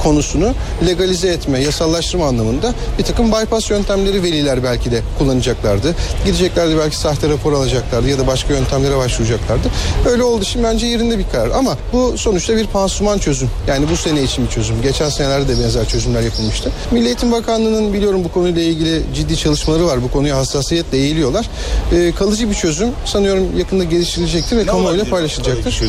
[0.04, 0.54] konusunu
[0.88, 5.96] legalize etme, yasallaştırma anlamında bir takım bypass yöntemleri veliler belki de kullanacaklardı.
[6.26, 9.68] Gideceklerdi belki sahte rapor alacaklardı ya da başka yöntemlere başvuracaklardı.
[10.10, 13.50] Öyle oldu şimdi bence yerinde bir karar ama bu sonuçta bir pansuman çözüm.
[13.68, 14.82] Yani bu sene için bir çözüm.
[14.82, 16.72] Geçen senelerde de benzer çözümler yapılmıştı.
[16.92, 20.04] Milli Eğitim Bakanlığı'nın biliyorum bu konuyla ilgili ciddi çalışmaları var.
[20.04, 21.50] Bu konuya hassasiyetle eğiliyorlar.
[21.94, 25.82] Ee, kalıcı bir çözüm sanıyorum yakında geliştirilecektir ve kamuoyuyla paylaşılacaktır.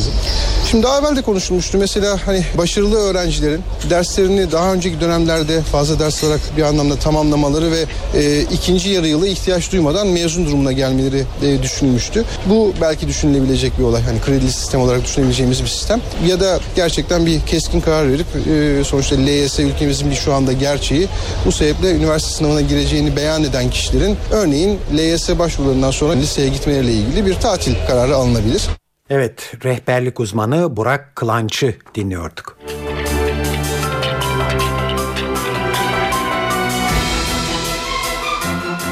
[0.71, 1.79] Şimdi daha evvel de konuşulmuştu.
[1.79, 3.61] Mesela hani başarılı öğrencilerin
[3.99, 7.85] derslerini daha önceki dönemlerde fazla ders alarak bir anlamda tamamlamaları ve
[8.15, 12.25] e, ikinci yarı yılı ihtiyaç duymadan mezun durumuna gelmeleri e, düşünülmüştü.
[12.47, 14.03] Bu belki düşünülebilecek bir olay.
[14.03, 16.01] Hani kredili sistem olarak düşünebileceğimiz bir sistem.
[16.27, 21.09] Ya da gerçekten bir keskin karar verip e, sonuçta LYS ülkemizin bir şu anda gerçeği.
[21.47, 27.27] Bu sebeple üniversite sınavına gireceğini beyan eden kişilerin örneğin LYS başvurularından sonra liseye gitmeleriyle ilgili
[27.27, 28.69] bir tatil kararı alınabilir.
[29.11, 32.59] Evet, rehberlik uzmanı Burak Kılanç'ı dinliyorduk.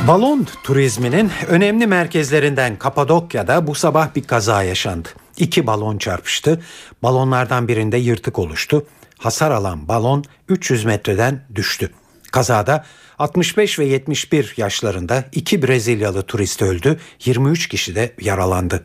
[0.06, 5.08] Balon turizminin önemli merkezlerinden Kapadokya'da bu sabah bir kaza yaşandı.
[5.36, 6.62] İki balon çarpıştı.
[7.02, 8.86] Balonlardan birinde yırtık oluştu.
[9.18, 11.90] Hasar alan balon 300 metreden düştü.
[12.32, 12.84] Kazada
[13.18, 18.84] 65 ve 71 yaşlarında iki Brezilyalı turist öldü, 23 kişi de yaralandı.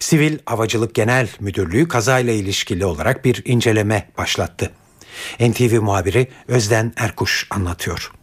[0.00, 4.70] Sivil Havacılık Genel Müdürlüğü kazayla ilişkili olarak bir inceleme başlattı.
[5.40, 8.17] NTV muhabiri Özden Erkuş anlatıyor.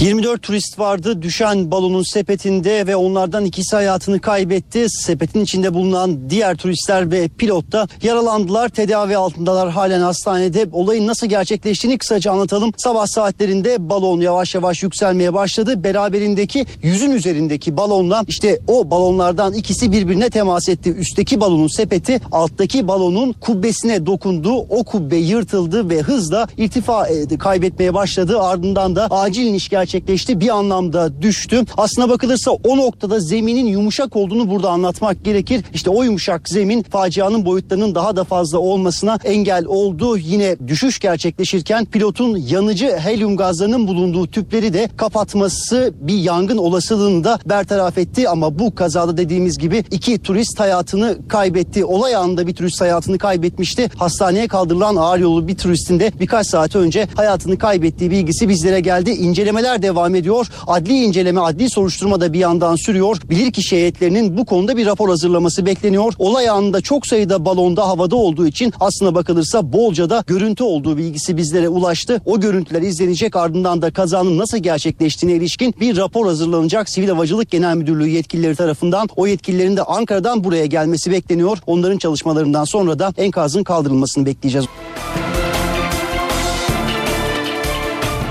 [0.00, 4.86] 24 turist vardı düşen balonun sepetinde ve onlardan ikisi hayatını kaybetti.
[4.88, 8.68] Sepetin içinde bulunan diğer turistler ve pilot da yaralandılar.
[8.68, 10.66] Tedavi altındalar halen hastanede.
[10.72, 12.72] Olayın nasıl gerçekleştiğini kısaca anlatalım.
[12.76, 15.84] Sabah saatlerinde balon yavaş yavaş yükselmeye başladı.
[15.84, 20.90] Beraberindeki yüzün üzerindeki balonla işte o balonlardan ikisi birbirine temas etti.
[20.90, 24.52] Üstteki balonun sepeti alttaki balonun kubbesine dokundu.
[24.54, 28.40] O kubbe yırtıldı ve hızla irtifa kaybetmeye başladı.
[28.40, 30.40] Ardından da acil iniş gerçekleşti.
[30.40, 31.64] Bir anlamda düştü.
[31.76, 35.64] Aslına bakılırsa o noktada zeminin yumuşak olduğunu burada anlatmak gerekir.
[35.74, 40.16] İşte o yumuşak zemin facianın boyutlarının daha da fazla olmasına engel oldu.
[40.16, 47.38] Yine düşüş gerçekleşirken pilotun yanıcı helyum gazlarının bulunduğu tüpleri de kapatması bir yangın olasılığını da
[47.46, 48.28] bertaraf etti.
[48.28, 51.84] Ama bu kazada dediğimiz gibi iki turist hayatını kaybetti.
[51.84, 53.90] Olay anında bir turist hayatını kaybetmişti.
[53.96, 59.10] Hastaneye kaldırılan ağır yolu bir turistin de birkaç saat önce hayatını kaybettiği bilgisi bizlere geldi.
[59.10, 60.46] İncelemeler İncelemeler devam ediyor.
[60.66, 63.16] Adli inceleme, adli soruşturma da bir yandan sürüyor.
[63.30, 66.12] Bilirkişi heyetlerinin bu konuda bir rapor hazırlaması bekleniyor.
[66.18, 71.36] Olay anında çok sayıda balonda havada olduğu için aslına bakılırsa bolca da görüntü olduğu bilgisi
[71.36, 72.20] bizlere ulaştı.
[72.24, 76.88] O görüntüler izlenecek ardından da kazanın nasıl gerçekleştiğine ilişkin bir rapor hazırlanacak.
[76.88, 81.58] Sivil Havacılık Genel Müdürlüğü yetkilileri tarafından o yetkililerin de Ankara'dan buraya gelmesi bekleniyor.
[81.66, 84.66] Onların çalışmalarından sonra da enkazın kaldırılmasını bekleyeceğiz.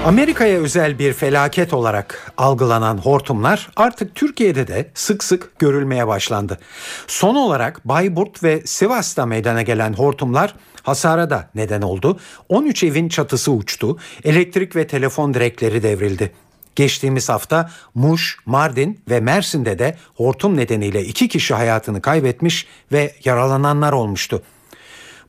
[0.05, 6.59] Amerika'ya özel bir felaket olarak algılanan hortumlar artık Türkiye'de de sık sık görülmeye başlandı.
[7.07, 12.19] Son olarak Bayburt ve Sivas'ta meydana gelen hortumlar hasara da neden oldu.
[12.49, 16.31] 13 evin çatısı uçtu, elektrik ve telefon direkleri devrildi.
[16.75, 23.93] Geçtiğimiz hafta Muş, Mardin ve Mersin'de de hortum nedeniyle iki kişi hayatını kaybetmiş ve yaralananlar
[23.93, 24.41] olmuştu.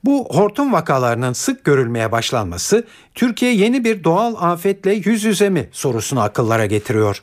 [0.07, 6.21] Bu hortum vakalarının sık görülmeye başlanması Türkiye yeni bir doğal afetle yüz yüze mi sorusunu
[6.21, 7.23] akıllara getiriyor.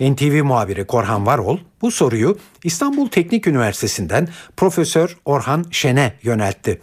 [0.00, 6.80] NTV muhabiri Korhan Varol bu soruyu İstanbul Teknik Üniversitesi'nden Profesör Orhan Şen'e yöneltti.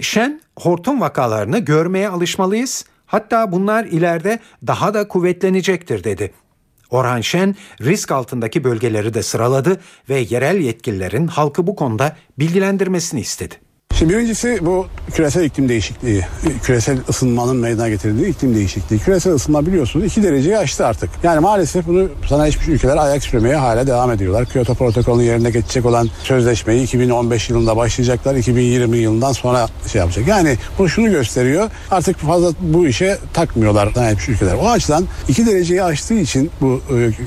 [0.00, 6.32] Şen, hortum vakalarını görmeye alışmalıyız, hatta bunlar ileride daha da kuvvetlenecektir dedi.
[6.90, 13.71] Orhan Şen risk altındaki bölgeleri de sıraladı ve yerel yetkililerin halkı bu konuda bilgilendirmesini istedi.
[13.98, 16.24] Şimdi birincisi bu küresel iklim değişikliği,
[16.62, 18.98] küresel ısınmanın meydana getirdiği iklim değişikliği.
[18.98, 21.10] Küresel ısınma biliyorsunuz 2 dereceyi aştı artık.
[21.22, 24.46] Yani maalesef bunu sanayileşmiş ülkeler ayak sürmeye hala devam ediyorlar.
[24.46, 28.34] Kyoto protokolünün yerine geçecek olan sözleşmeyi 2015 yılında başlayacaklar.
[28.34, 30.28] 2020 yılından sonra şey yapacak.
[30.28, 31.70] Yani bu şunu gösteriyor.
[31.90, 34.54] Artık fazla bu işe takmıyorlar sanayileşmiş ülkeler.
[34.54, 36.80] O açıdan 2 dereceyi aştığı için bu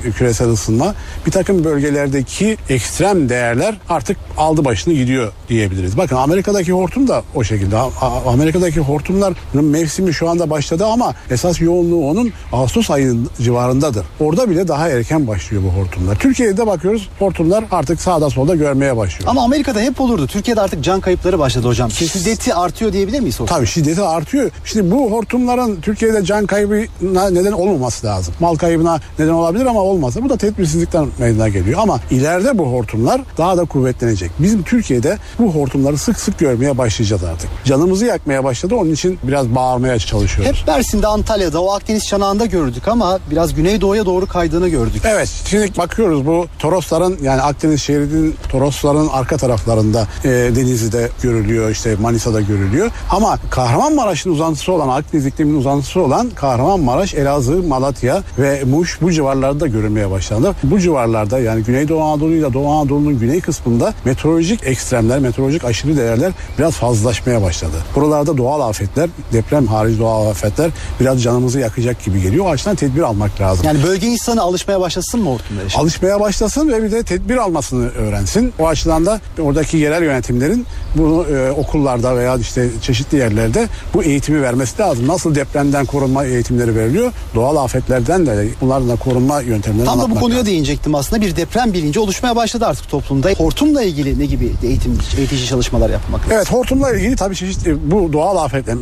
[0.06, 0.94] e, küresel ısınma
[1.26, 5.96] bir takım bölgelerdeki ekstrem değerler artık aldı başını gidiyor diyebiliriz.
[5.96, 7.76] Bakın Amerika'da Amerika'daki hortum da o şekilde.
[8.26, 14.06] Amerika'daki hortumların mevsimi şu anda başladı ama esas yoğunluğu onun Ağustos ayı civarındadır.
[14.20, 16.18] Orada bile daha erken başlıyor bu hortumlar.
[16.18, 19.30] Türkiye'de bakıyoruz hortumlar artık sağda solda görmeye başlıyor.
[19.30, 20.26] Ama Amerika'da hep olurdu.
[20.26, 21.90] Türkiye'de artık can kayıpları başladı hocam.
[21.90, 23.40] Şiddeti artıyor diyebilir miyiz?
[23.40, 23.56] Hortum?
[23.56, 24.50] Tabii şiddeti artıyor.
[24.64, 28.34] Şimdi bu hortumların Türkiye'de can kaybına neden olmaması lazım.
[28.40, 31.80] Mal kaybına neden olabilir ama olmazsa bu da tedbirsizlikten meydana geliyor.
[31.82, 34.30] Ama ileride bu hortumlar daha da kuvvetlenecek.
[34.38, 37.50] Bizim Türkiye'de bu hortumları sık sık görmeye başlayacağız artık.
[37.64, 40.60] Canımızı yakmaya başladı onun için biraz bağırmaya çalışıyoruz.
[40.60, 45.02] Hep Mersin'de, Antalya'da, o Akdeniz çanağında gördük ama biraz güneydoğuya doğru kaydığını gördük.
[45.04, 51.96] Evet şimdi bakıyoruz bu Torosların yani Akdeniz şeridinin Torosların arka taraflarında e, Denizli'de görülüyor işte
[52.00, 52.90] Manisa'da görülüyor.
[53.10, 59.66] Ama Kahramanmaraş'ın uzantısı olan Akdeniz ikliminin uzantısı olan Kahramanmaraş, Elazığ, Malatya ve Muş bu civarlarda
[59.66, 60.54] görülmeye başlandı.
[60.62, 66.32] Bu civarlarda yani Güneydoğu Anadolu ile Doğu Anadolu'nun güney kısmında meteorolojik ekstremler, meteorolojik aşırı değerler
[66.58, 67.76] biraz fazlalaşmaya başladı.
[67.94, 70.70] Buralarda doğal afetler, deprem harici doğal afetler
[71.00, 72.46] biraz canımızı yakacak gibi geliyor.
[72.46, 73.66] O açıdan tedbir almak lazım.
[73.66, 75.66] Yani bölge insanı alışmaya başlasın mı hortumlara?
[75.76, 78.52] Alışmaya başlasın ve bir de tedbir almasını öğrensin.
[78.58, 84.42] O açıdan da oradaki yerel yönetimlerin bunu e, okullarda veya işte çeşitli yerlerde bu eğitimi
[84.42, 85.08] vermesi lazım.
[85.08, 87.12] Nasıl depremden korunma eğitimleri veriliyor?
[87.34, 90.46] Doğal afetlerden de bunlardan da korunma yöntemleri Tam da bu konuya lazım.
[90.52, 91.22] değinecektim aslında.
[91.22, 93.30] Bir deprem bilinci oluşmaya başladı artık toplumda.
[93.30, 96.20] Hortumla ilgili ne gibi eğitim eğitici çalışmalar yapmak?
[96.30, 98.74] Evet hortumla ilgili tabii çeşitli e, bu doğal afet e,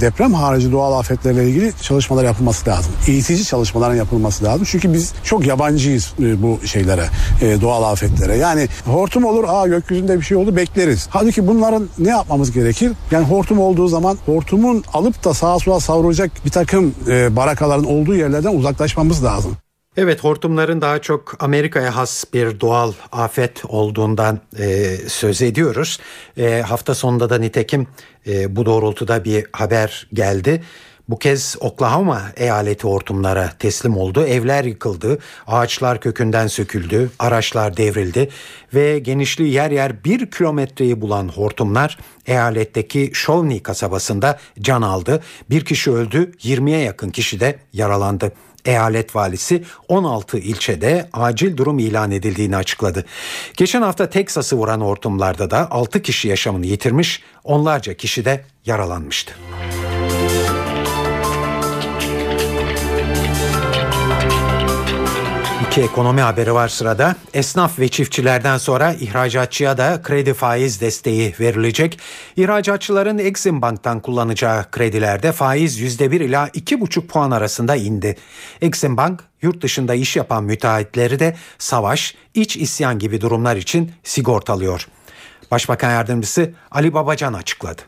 [0.00, 2.92] deprem harici doğal afetlerle ilgili çalışmalar yapılması lazım.
[3.08, 4.66] Eğitici çalışmaların yapılması lazım.
[4.70, 7.06] Çünkü biz çok yabancıyız e, bu şeylere,
[7.60, 8.36] doğal afetlere.
[8.36, 11.06] Yani hortum olur, aa gökyüzünde bir şey oldu bekleriz.
[11.10, 12.92] Halbuki bunların ne yapmamız gerekir?
[13.10, 16.94] Yani hortum olduğu zaman hortumun alıp da sağa sola savrulacak bir takım
[17.30, 19.56] barakaların olduğu yerlerden uzaklaşmamız lazım.
[19.96, 25.98] Evet hortumların daha çok Amerika'ya has bir doğal afet olduğundan e, söz ediyoruz.
[26.36, 27.86] E, hafta sonunda da nitekim
[28.26, 30.62] e, bu doğrultuda bir haber geldi.
[31.08, 34.26] Bu kez Oklahoma eyaleti hortumlara teslim oldu.
[34.26, 38.28] Evler yıkıldı, ağaçlar kökünden söküldü, araçlar devrildi
[38.74, 45.22] ve genişliği yer yer bir kilometreyi bulan hortumlar eyaletteki Shawnee kasabasında can aldı.
[45.50, 48.32] Bir kişi öldü, 20'ye yakın kişi de yaralandı.
[48.66, 53.04] Eyalet valisi 16 ilçede acil durum ilan edildiğini açıkladı.
[53.56, 59.34] Geçen hafta Teksas'ı vuran hortumlarda da 6 kişi yaşamını yitirmiş, onlarca kişi de yaralanmıştı.
[65.76, 67.16] İki ekonomi haberi var sırada.
[67.34, 71.98] Esnaf ve çiftçilerden sonra ihracatçıya da kredi faiz desteği verilecek.
[72.36, 78.16] İhracatçıların Exim Bank'tan kullanacağı kredilerde faiz %1 ila 2,5 puan arasında indi.
[78.60, 84.88] Exim Bank yurt dışında iş yapan müteahhitleri de savaş, iç isyan gibi durumlar için sigortalıyor.
[85.50, 87.82] Başbakan Yardımcısı Ali Babacan açıkladı.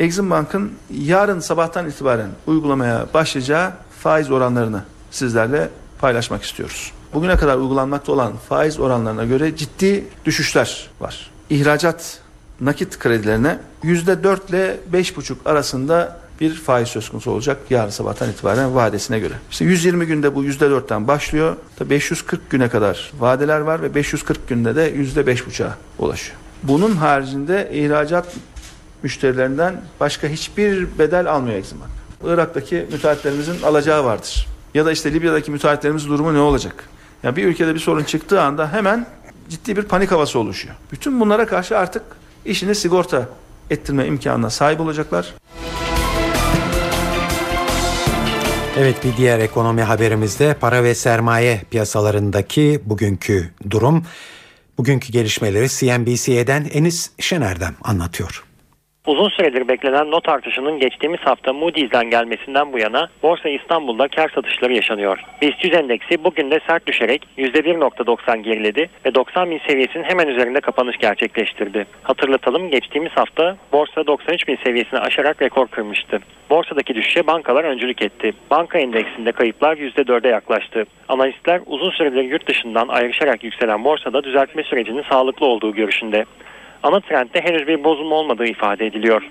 [0.00, 5.68] Exim Bank'ın yarın sabahtan itibaren uygulamaya başlayacağı faiz oranlarını sizlerle
[6.02, 6.92] paylaşmak istiyoruz.
[7.14, 11.30] Bugüne kadar uygulanmakta olan faiz oranlarına göre ciddi düşüşler var.
[11.50, 12.20] İhracat
[12.60, 19.18] nakit kredilerine %4 ile 5,5 arasında bir faiz söz konusu olacak yarın sabahtan itibaren vadesine
[19.18, 19.34] göre.
[19.50, 21.56] İşte 120 günde bu %4'ten başlıyor.
[21.76, 26.38] Tabii 540 güne kadar vadeler var ve 540 günde de %5,5'a ulaşıyor.
[26.62, 28.26] Bunun haricinde ihracat
[29.02, 31.78] müşterilerinden başka hiçbir bedel almıyor Exim.
[32.24, 34.46] Irak'taki müteahhitlerimizin alacağı vardır.
[34.74, 36.88] Ya da işte Libya'daki müteahhitlerimizin durumu ne olacak?
[37.22, 39.06] Ya bir ülkede bir sorun çıktığı anda hemen
[39.48, 40.74] ciddi bir panik havası oluşuyor.
[40.92, 42.02] Bütün bunlara karşı artık
[42.44, 43.28] işini sigorta
[43.70, 45.34] ettirme imkanına sahip olacaklar.
[48.78, 54.04] Evet bir diğer ekonomi haberimizde para ve sermaye piyasalarındaki bugünkü durum.
[54.78, 58.44] Bugünkü gelişmeleri CNBC'den Enis Şener'den anlatıyor.
[59.06, 64.72] Uzun süredir beklenen not artışının geçtiğimiz hafta Moody's'den gelmesinden bu yana Borsa İstanbul'da kar satışları
[64.72, 65.18] yaşanıyor.
[65.42, 70.60] BIST 100 endeksi bugün de sert düşerek %1.90 geriledi ve 90 bin seviyesinin hemen üzerinde
[70.60, 71.86] kapanış gerçekleştirdi.
[72.02, 76.20] Hatırlatalım geçtiğimiz hafta borsa 93 bin seviyesini aşarak rekor kırmıştı.
[76.50, 78.32] Borsadaki düşüşe bankalar öncülük etti.
[78.50, 80.84] Banka endeksinde kayıplar %4'e yaklaştı.
[81.08, 86.24] Analistler uzun süredir yurt dışından ayrışarak yükselen borsada düzeltme sürecinin sağlıklı olduğu görüşünde.
[86.82, 89.22] Ana trendde henüz bir bozulma olmadığı ifade ediliyor.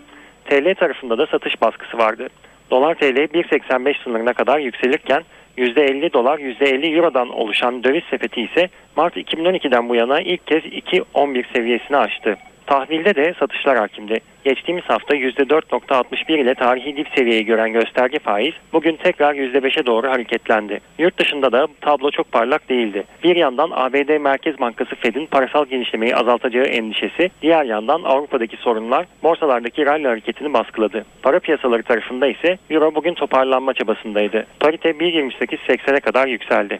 [0.46, 2.28] TL tarafında da satış baskısı vardı.
[2.72, 5.24] Dolar TL 1.85 sınırına kadar yükselirken
[5.58, 11.54] %50 dolar %50 eurodan oluşan döviz sepeti ise Mart 2012'den bu yana ilk kez 2.11
[11.56, 12.38] seviyesini aştı.
[12.72, 14.20] Tahvilde de satışlar hakimdi.
[14.44, 20.80] Geçtiğimiz hafta %4.61 ile tarihi dip seviyeyi gören gösterge faiz bugün tekrar %5'e doğru hareketlendi.
[21.00, 23.04] Yurt dışında da tablo çok parlak değildi.
[23.24, 29.86] Bir yandan ABD Merkez Bankası Fed'in parasal genişlemeyi azaltacağı endişesi, diğer yandan Avrupa'daki sorunlar borsalardaki
[29.86, 31.06] rally hareketini baskıladı.
[31.22, 34.46] Para piyasaları tarafında ise Euro bugün toparlanma çabasındaydı.
[34.60, 36.80] Parite 1.28.80'e kadar yükseldi.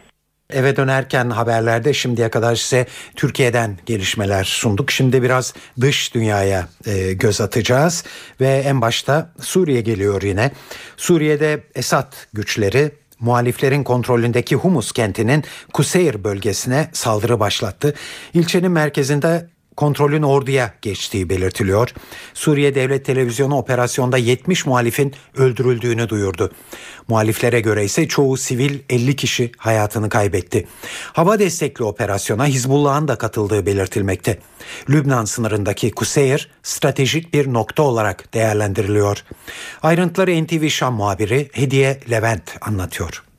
[0.54, 2.86] Eve dönerken haberlerde şimdiye kadar size
[3.16, 4.90] Türkiye'den gelişmeler sunduk.
[4.90, 8.04] Şimdi biraz dış dünyaya e, göz atacağız
[8.40, 10.50] ve en başta Suriye geliyor yine.
[10.96, 17.94] Suriye'de Esad güçleri muhaliflerin kontrolündeki Humus kentinin Kuseyr bölgesine saldırı başlattı.
[18.34, 21.90] İlçenin merkezinde kontrolün orduya geçtiği belirtiliyor.
[22.34, 26.52] Suriye Devlet Televizyonu operasyonda 70 muhalifin öldürüldüğünü duyurdu.
[27.08, 30.66] Muhaliflere göre ise çoğu sivil 50 kişi hayatını kaybetti.
[31.12, 34.38] Hava destekli operasyona Hizbullah'ın da katıldığı belirtilmekte.
[34.90, 39.24] Lübnan sınırındaki Kuseyir stratejik bir nokta olarak değerlendiriliyor.
[39.82, 43.31] Ayrıntıları NTV Şam muhabiri Hediye Levent anlatıyor.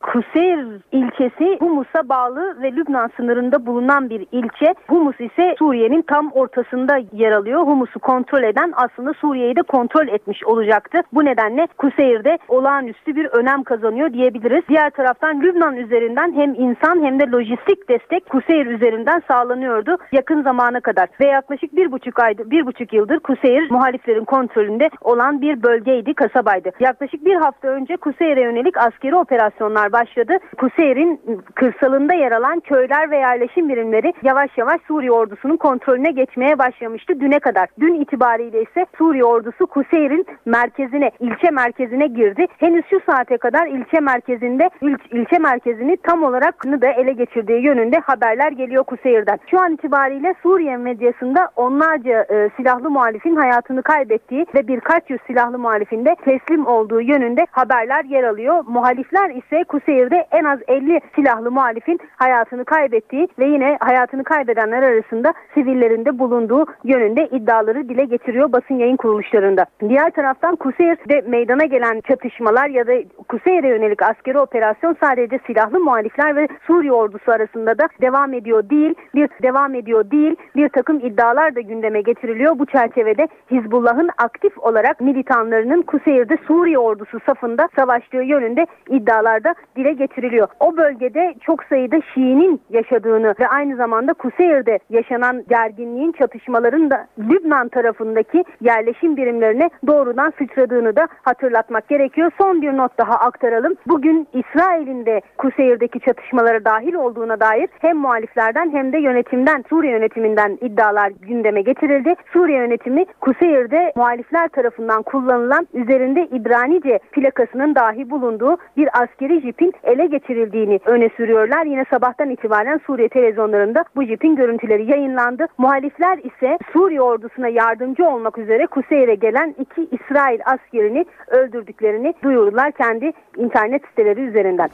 [0.00, 4.74] Kuseyr ilçesi Humus'a bağlı ve Lübnan sınırında bulunan bir ilçe.
[4.88, 7.60] Humus ise Suriye'nin tam ortasında yer alıyor.
[7.60, 11.00] Humus'u kontrol eden aslında Suriye'yi de kontrol etmiş olacaktı.
[11.12, 14.62] Bu nedenle Kuseyr'de olağanüstü bir önem kazanıyor diyebiliriz.
[14.68, 20.80] Diğer taraftan Lübnan üzerinden hem insan hem de lojistik destek Kuseyr üzerinden sağlanıyordu yakın zamana
[20.80, 21.08] kadar.
[21.20, 26.70] Ve yaklaşık bir buçuk aydır, bir buçuk yıldır Kuseyr muhaliflerin kontrolünde olan bir bölgeydi, kasabaydı.
[26.80, 30.38] Yaklaşık bir hafta önce Kuseyr'e yönelik askeri operasyonlar başladı.
[30.58, 31.20] Kuseyir'in
[31.54, 37.38] kırsalında yer alan köyler ve yerleşim birimleri yavaş yavaş Suriye ordusunun kontrolüne geçmeye başlamıştı düne
[37.38, 37.68] kadar.
[37.80, 42.46] Dün itibariyle ise Suriye ordusu Kuseyir'in merkezine, ilçe merkezine girdi.
[42.58, 47.98] Henüz şu saate kadar ilçe merkezinde il, ilçe merkezini tam olarak da ele geçirdiği yönünde
[47.98, 49.38] haberler geliyor Kuseyir'den.
[49.50, 55.58] Şu an itibariyle Suriye medyasında onlarca e, silahlı muhalifin hayatını kaybettiği ve birkaç yüz silahlı
[55.58, 58.64] muhalifin de teslim olduğu yönünde haberler yer alıyor.
[58.66, 65.34] Muhalifler ise Kuseyir'de en az 50 silahlı muhalifin hayatını kaybettiği ve yine hayatını kaybedenler arasında
[65.54, 69.66] sivillerin de bulunduğu yönünde iddiaları dile getiriyor basın yayın kuruluşlarında.
[69.88, 72.92] Diğer taraftan Kuseyir'de meydana gelen çatışmalar ya da
[73.28, 78.94] Kuseyir'e yönelik askeri operasyon sadece silahlı muhalifler ve Suriye ordusu arasında da devam ediyor değil,
[79.14, 82.58] bir devam ediyor değil, bir takım iddialar da gündeme getiriliyor.
[82.58, 90.48] Bu çerçevede Hizbullah'ın aktif olarak militanlarının Kuseyir'de Suriye ordusu safında savaştığı yönünde iddialarda dile getiriliyor.
[90.60, 97.68] O bölgede çok sayıda Şii'nin yaşadığını ve aynı zamanda Kuseyir'de yaşanan gerginliğin çatışmaların da Lübnan
[97.68, 102.30] tarafındaki yerleşim birimlerine doğrudan sıçradığını da hatırlatmak gerekiyor.
[102.38, 103.74] Son bir not daha aktaralım.
[103.86, 110.58] Bugün İsrail'in de Kuseyir'deki çatışmalara dahil olduğuna dair hem muhaliflerden hem de yönetimden, Suriye yönetiminden
[110.60, 112.14] iddialar gündeme getirildi.
[112.32, 120.06] Suriye yönetimi Kuseyir'de muhalifler tarafından kullanılan üzerinde İbranice plakasının dahi bulunduğu bir askeri jipin ele
[120.06, 121.66] geçirildiğini öne sürüyorlar.
[121.66, 125.46] Yine sabahtan itibaren Suriye televizyonlarında bu jipin görüntüleri yayınlandı.
[125.58, 133.12] Muhalifler ise Suriye ordusuna yardımcı olmak üzere Kuseyre gelen iki İsrail askerini öldürdüklerini duyurdular kendi
[133.36, 134.70] internet siteleri üzerinden.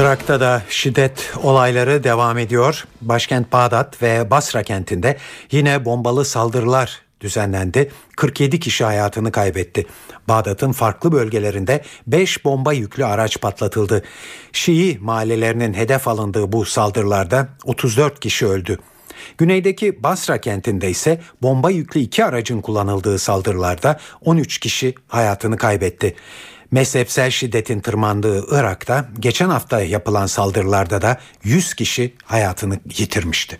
[0.00, 2.84] Irak'ta da şiddet olayları devam ediyor.
[3.00, 5.16] Başkent Bağdat ve Basra kentinde
[5.50, 7.90] yine bombalı saldırılar düzenlendi.
[8.16, 9.86] 47 kişi hayatını kaybetti.
[10.28, 14.02] Bağdat'ın farklı bölgelerinde 5 bomba yüklü araç patlatıldı.
[14.52, 18.78] Şii mahallelerinin hedef alındığı bu saldırılarda 34 kişi öldü.
[19.38, 26.14] Güneydeki Basra kentinde ise bomba yüklü iki aracın kullanıldığı saldırılarda 13 kişi hayatını kaybetti.
[26.70, 33.58] Mezhepsel şiddetin tırmandığı Irak'ta geçen hafta yapılan saldırılarda da 100 kişi hayatını yitirmişti.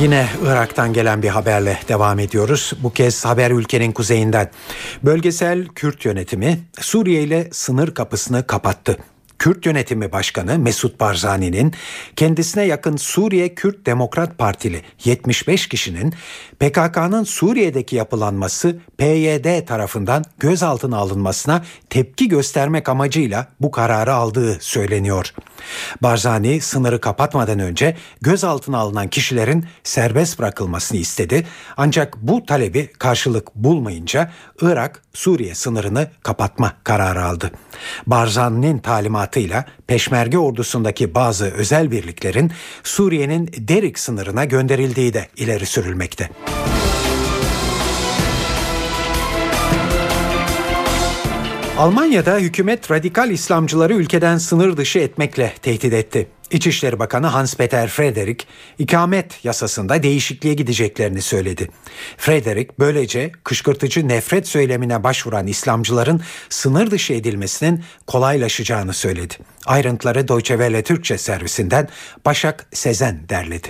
[0.00, 2.72] Yine Irak'tan gelen bir haberle devam ediyoruz.
[2.82, 4.50] Bu kez haber ülkenin kuzeyinden.
[5.02, 8.96] Bölgesel Kürt yönetimi Suriye ile sınır kapısını kapattı.
[9.38, 11.72] Kürt Yönetimi Başkanı Mesut Barzani'nin
[12.16, 16.14] kendisine yakın Suriye Kürt Demokrat Partili 75 kişinin
[16.58, 25.34] PKK'nın Suriye'deki yapılanması PYD tarafından gözaltına alınmasına tepki göstermek amacıyla bu kararı aldığı söyleniyor.
[26.02, 31.46] Barzani sınırı kapatmadan önce gözaltına alınan kişilerin serbest bırakılmasını istedi.
[31.76, 34.30] Ancak bu talebi karşılık bulmayınca
[34.62, 37.50] Irak Suriye sınırını kapatma kararı aldı.
[38.06, 42.52] Barzani'nin talimatıyla Peşmerge ordusundaki bazı özel birliklerin
[42.84, 46.30] Suriye'nin Derik sınırına gönderildiği de ileri sürülmekte.
[51.78, 56.28] Almanya'da hükümet radikal İslamcıları ülkeden sınır dışı etmekle tehdit etti.
[56.50, 58.46] İçişleri Bakanı Hans-Peter Frederik,
[58.78, 61.68] ikamet yasasında değişikliğe gideceklerini söyledi.
[62.16, 69.34] Frederik böylece kışkırtıcı nefret söylemine başvuran İslamcıların sınır dışı edilmesinin kolaylaşacağını söyledi.
[69.66, 71.88] Ayrıntıları Deutsche Welle Türkçe servisinden
[72.26, 73.68] Başak Sezen derledi.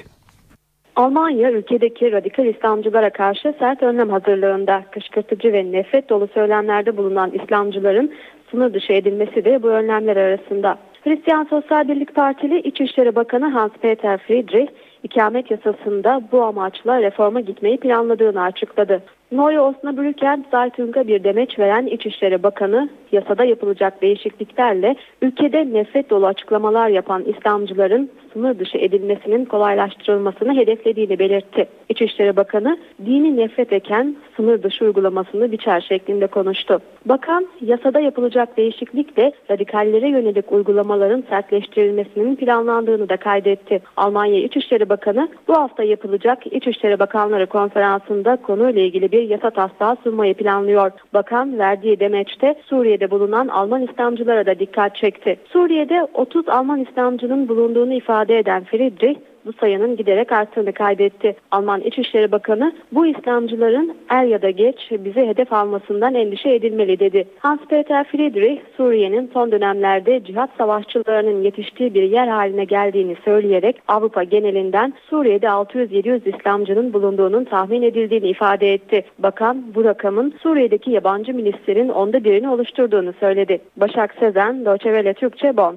[0.97, 8.15] Almanya ülkedeki radikal İslamcılara karşı sert önlem hazırlığında kışkırtıcı ve nefret dolu söylemlerde bulunan İslamcıların
[8.51, 10.79] sınır dışı edilmesi de bu önlemler arasında.
[11.05, 14.73] Hristiyan Sosyal Birlik Partili İçişleri Bakanı Hans-Peter Friedrich,
[15.03, 19.03] ikamet yasasında bu amaçla reforma gitmeyi planladığını açıkladı.
[19.33, 26.89] Neue Osnabrücken Zeitung'a bir demeç veren İçişleri Bakanı, yasada yapılacak değişikliklerle ülkede nefret dolu açıklamalar
[26.89, 31.69] yapan İslamcıların sınır dışı edilmesinin kolaylaştırılmasını hedeflediğini belirtti.
[31.89, 36.81] İçişleri Bakanı, dini nefret eken sınır dışı uygulamasını biçer şeklinde konuştu.
[37.07, 43.83] Bakan, yasada yapılacak değişiklikle radikallere yönelik uygulamaların sertleştirilmesinin planlandığını da kaydetti.
[43.97, 50.35] Almanya İçişleri Bakanı, bu hafta yapılacak İçişleri Bakanları Konferansı'nda konuyla ilgili bir yasa taslağı sunmayı
[50.35, 50.91] planlıyor.
[51.15, 55.37] Bakan verdiği demeçte Suriye'de bulunan Alman İslamcılara da dikkat çekti.
[55.53, 61.37] Suriye'de 30 Alman İslamcının bulunduğunu ifade eden Friedrich, bu sayının giderek arttığını kaydetti.
[61.51, 67.25] Alman İçişleri Bakanı bu İslamcıların er ya da geç bizi hedef almasından endişe edilmeli dedi.
[67.39, 74.95] Hans-Peter Friedrich Suriye'nin son dönemlerde cihat savaşçılarının yetiştiği bir yer haline geldiğini söyleyerek Avrupa genelinden
[75.11, 79.05] Suriye'de 600-700 İslamcının bulunduğunun tahmin edildiğini ifade etti.
[79.19, 83.61] Bakan bu rakamın Suriye'deki yabancı milislerin onda birini oluşturduğunu söyledi.
[83.77, 85.77] Başak Sezen, Deutsche Welle Türkçe, Bonn.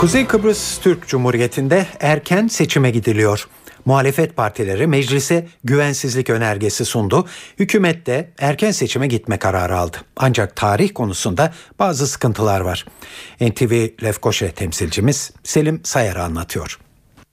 [0.00, 3.48] Kuzey Kıbrıs Türk Cumhuriyeti'nde erken seçime gidiliyor.
[3.84, 7.26] Muhalefet partileri meclise güvensizlik önergesi sundu.
[7.58, 9.96] Hükümet de erken seçime gitme kararı aldı.
[10.16, 12.86] Ancak tarih konusunda bazı sıkıntılar var.
[13.40, 16.78] NTV Lefkoşe temsilcimiz Selim Sayar anlatıyor.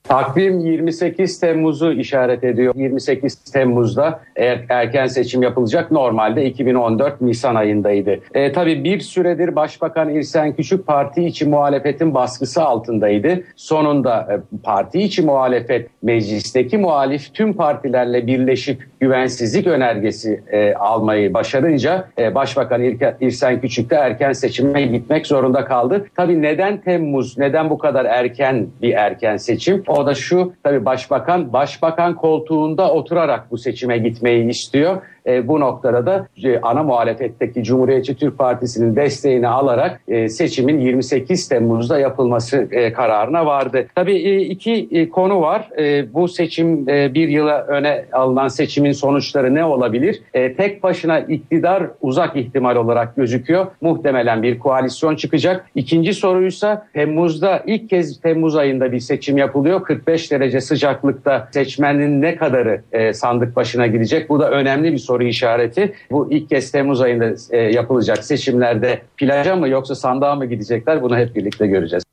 [0.07, 2.73] Takvim 28 Temmuz'u işaret ediyor.
[2.75, 5.91] 28 Temmuz'da er, erken seçim yapılacak.
[5.91, 8.19] Normalde 2014 Nisan ayındaydı.
[8.33, 13.43] E, tabii bir süredir Başbakan İrsen Küçük parti içi muhalefetin baskısı altındaydı.
[13.55, 22.07] Sonunda e, parti içi muhalefet meclisteki muhalif tüm partilerle birleşip güvensizlik önergesi e, almayı başarınca
[22.19, 22.81] e, Başbakan
[23.21, 26.05] İrsen Küçük de erken seçime gitmek zorunda kaldı.
[26.15, 29.83] Tabii neden Temmuz, neden bu kadar erken bir erken seçim?
[29.87, 35.01] O da şu tabii başbakan başbakan koltuğunda oturarak bu seçime gitmeyi istiyor.
[35.27, 41.49] E, bu noktada da e, ana muhalefetteki Cumhuriyetçi Türk Partisi'nin desteğini alarak e, seçimin 28
[41.49, 43.87] Temmuz'da yapılması e, kararına vardı.
[43.95, 45.69] Tabii e, iki e, konu var.
[45.79, 50.21] E, bu seçim e, bir yıla öne alınan seçimin sonuçları ne olabilir?
[50.33, 53.67] E, tek başına iktidar uzak ihtimal olarak gözüküyor.
[53.81, 55.65] Muhtemelen bir koalisyon çıkacak.
[55.75, 59.83] İkinci soruysa Temmuz'da ilk kez Temmuz ayında bir seçim yapılıyor.
[59.83, 64.29] 45 derece sıcaklıkta seçmenin ne kadarı e, sandık başına gidecek?
[64.29, 65.93] Bu da önemli bir soru soru işareti.
[66.11, 71.17] Bu ilk kez Temmuz ayında e, yapılacak seçimlerde plaja mı yoksa sandığa mı gidecekler bunu
[71.17, 72.03] hep birlikte göreceğiz.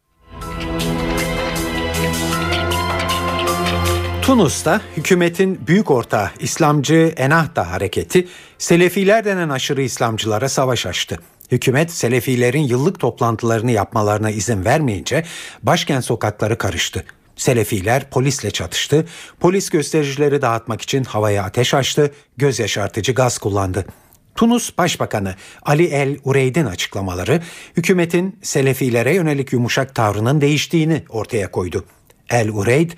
[4.23, 8.27] Tunus'ta hükümetin büyük ortağı İslamcı Ennahda hareketi
[8.59, 11.19] Selefiler denen aşırı İslamcılara savaş açtı.
[11.53, 15.25] Hükümet Selefilerin yıllık toplantılarını yapmalarına izin vermeyince
[15.63, 17.05] başkent sokakları karıştı.
[17.37, 19.07] Selefiler polisle çatıştı.
[19.41, 23.87] Polis göstericileri dağıtmak için havaya ateş açtı, göz yaşartıcı gaz kullandı.
[24.35, 27.43] Tunus Başbakanı Ali El Ureyd'in açıklamaları
[27.77, 31.85] hükümetin Selefilere yönelik yumuşak tavrının değiştiğini ortaya koydu.
[32.31, 32.91] El Ureyd,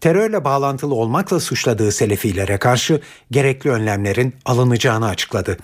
[0.00, 5.58] terörle bağlantılı olmakla suçladığı Selefilere karşı gerekli önlemlerin alınacağını açıkladı.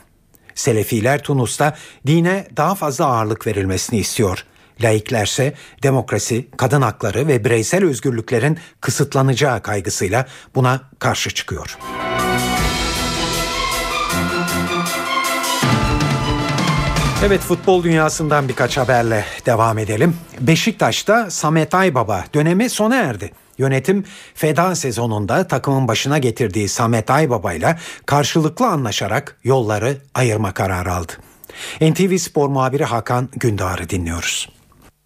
[0.55, 1.77] Selefiler Tunus'ta
[2.07, 4.45] dine daha fazla ağırlık verilmesini istiyor.
[4.83, 11.79] Laiklerse demokrasi, kadın hakları ve bireysel özgürlüklerin kısıtlanacağı kaygısıyla buna karşı çıkıyor.
[17.25, 20.17] Evet futbol dünyasından birkaç haberle devam edelim.
[20.41, 23.33] Beşiktaş'ta Samet Aybaba dönemi sona erdi.
[23.59, 24.05] Yönetim
[24.35, 31.13] feda sezonunda takımın başına getirdiği Samet Aybaba ile karşılıklı anlaşarak yolları ayırma kararı aldı.
[31.81, 34.60] NTV Spor muhabiri Hakan Gündoğar'ı dinliyoruz.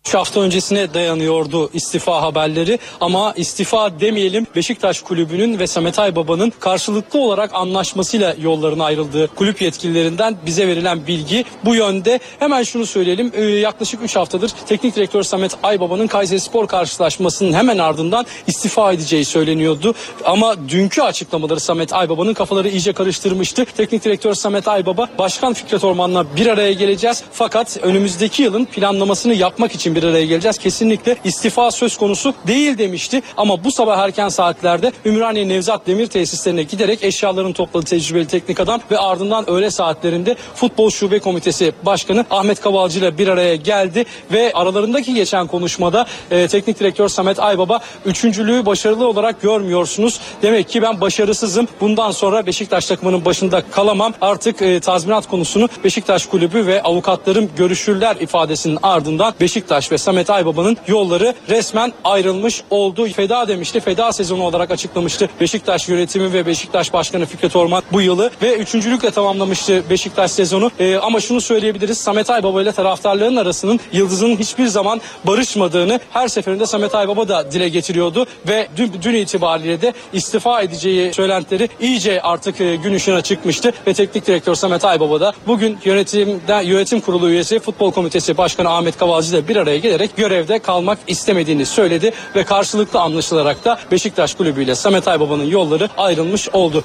[0.09, 7.19] 3 hafta öncesine dayanıyordu istifa haberleri ama istifa demeyelim Beşiktaş kulübünün ve Samet Aybaba'nın karşılıklı
[7.19, 12.21] olarak anlaşmasıyla yolların ayrıldığı kulüp yetkililerinden bize verilen bilgi bu yönde.
[12.39, 17.79] Hemen şunu söyleyelim e, yaklaşık 3 haftadır teknik direktör Samet Aybaba'nın Kayseri Spor karşılaşmasının hemen
[17.79, 19.95] ardından istifa edeceği söyleniyordu.
[20.25, 23.65] Ama dünkü açıklamaları Samet Aybaba'nın kafaları iyice karıştırmıştı.
[23.77, 29.75] Teknik direktör Samet Aybaba Başkan Fikret Orman'la bir araya geleceğiz fakat önümüzdeki yılın planlamasını yapmak
[29.75, 30.59] için bir araya geleceğiz.
[30.59, 33.23] Kesinlikle istifa söz konusu değil demişti.
[33.37, 38.81] Ama bu sabah erken saatlerde Ümraniye Nevzat Demir tesislerine giderek eşyalarını topladı tecrübeli teknik adam
[38.91, 44.53] ve ardından öğle saatlerinde Futbol Şube Komitesi Başkanı Ahmet Kavalcı ile bir araya geldi ve
[44.55, 50.21] aralarındaki geçen konuşmada e, teknik direktör Samet Aybaba üçüncülüğü başarılı olarak görmüyorsunuz.
[50.43, 51.69] Demek ki ben başarısızım.
[51.81, 54.15] Bundan sonra Beşiktaş takımının başında kalamam.
[54.21, 60.77] Artık e, tazminat konusunu Beşiktaş kulübü ve avukatlarım görüşürler ifadesinin ardından Beşiktaş ve Samet Aybaba'nın
[60.87, 63.09] yolları resmen ayrılmış oldu.
[63.09, 63.81] Feda demişti.
[63.81, 69.11] Feda sezonu olarak açıklamıştı Beşiktaş yönetimi ve Beşiktaş Başkanı Fikret Orman bu yılı ve üçüncülükle
[69.11, 70.71] tamamlamıştı Beşiktaş sezonu.
[70.81, 71.99] Ee, ama şunu söyleyebiliriz.
[71.99, 77.69] Samet Aybaba ile taraftarların arasının Yıldız'ın hiçbir zaman barışmadığını her seferinde Samet Aybaba da dile
[77.69, 83.73] getiriyordu ve dün, dün itibariyle de istifa edeceği söylentileri iyice artık e, gün ışığına çıkmıştı
[83.87, 88.99] ve teknik direktör Samet Aybaba da bugün yönetimden yönetim kurulu üyesi Futbol Komitesi Başkanı Ahmet
[88.99, 94.63] Kavalcı ile bir araya gelerek görevde kalmak istemediğini söyledi ve karşılıklı anlaşılarak da Beşiktaş Kulübü
[94.63, 96.85] ile Samet Aybaba'nın yolları ayrılmış oldu.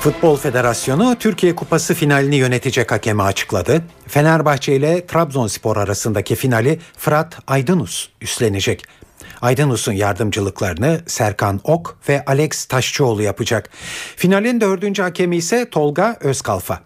[0.00, 3.82] Futbol Federasyonu Türkiye Kupası finalini yönetecek hakemi açıkladı.
[4.08, 8.84] Fenerbahçe ile Trabzonspor arasındaki finali Fırat Aydınus üstlenecek.
[9.40, 13.70] Aydınus'un yardımcılıklarını Serkan Ok ve Alex Taşçıoğlu yapacak.
[14.16, 16.80] Finalin dördüncü hakemi ise Tolga Özkalfa.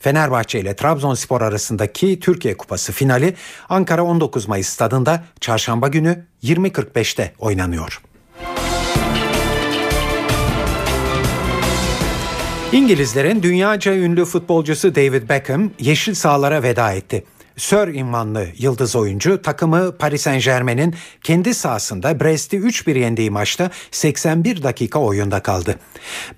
[0.00, 3.34] Fenerbahçe ile Trabzonspor arasındaki Türkiye Kupası finali
[3.68, 8.02] Ankara 19 Mayıs stadında çarşamba günü 20.45'te oynanıyor.
[12.72, 17.24] İngilizlerin dünyaca ünlü futbolcusu David Beckham yeşil sahalara veda etti.
[17.56, 20.94] Sir ünvanlı yıldız oyuncu takımı Paris Saint Germain'in
[21.24, 25.78] kendi sahasında Brest'i 3-1 yendiği maçta 81 dakika oyunda kaldı.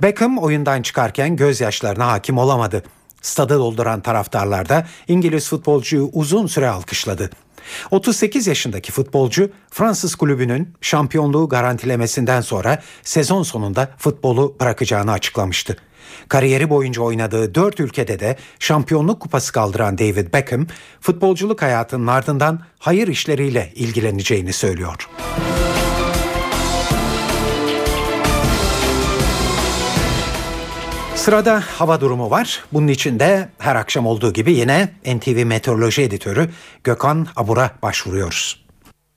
[0.02, 2.82] Beckham oyundan çıkarken gözyaşlarına hakim olamadı.
[3.22, 7.30] Stadı dolduran taraftarlar da İngiliz futbolcuyu uzun süre alkışladı.
[7.90, 15.76] 38 yaşındaki futbolcu Fransız kulübünün şampiyonluğu garantilemesinden sonra sezon sonunda futbolu bırakacağını açıklamıştı.
[16.28, 20.66] Kariyeri boyunca oynadığı 4 ülkede de şampiyonluk kupası kaldıran David Beckham,
[21.00, 25.08] futbolculuk hayatının ardından hayır işleriyle ilgileneceğini söylüyor.
[31.28, 32.64] Sırada hava durumu var.
[32.72, 36.50] Bunun için de her akşam olduğu gibi yine NTV Meteoroloji Editörü
[36.84, 38.67] Gökhan Abur'a başvuruyoruz.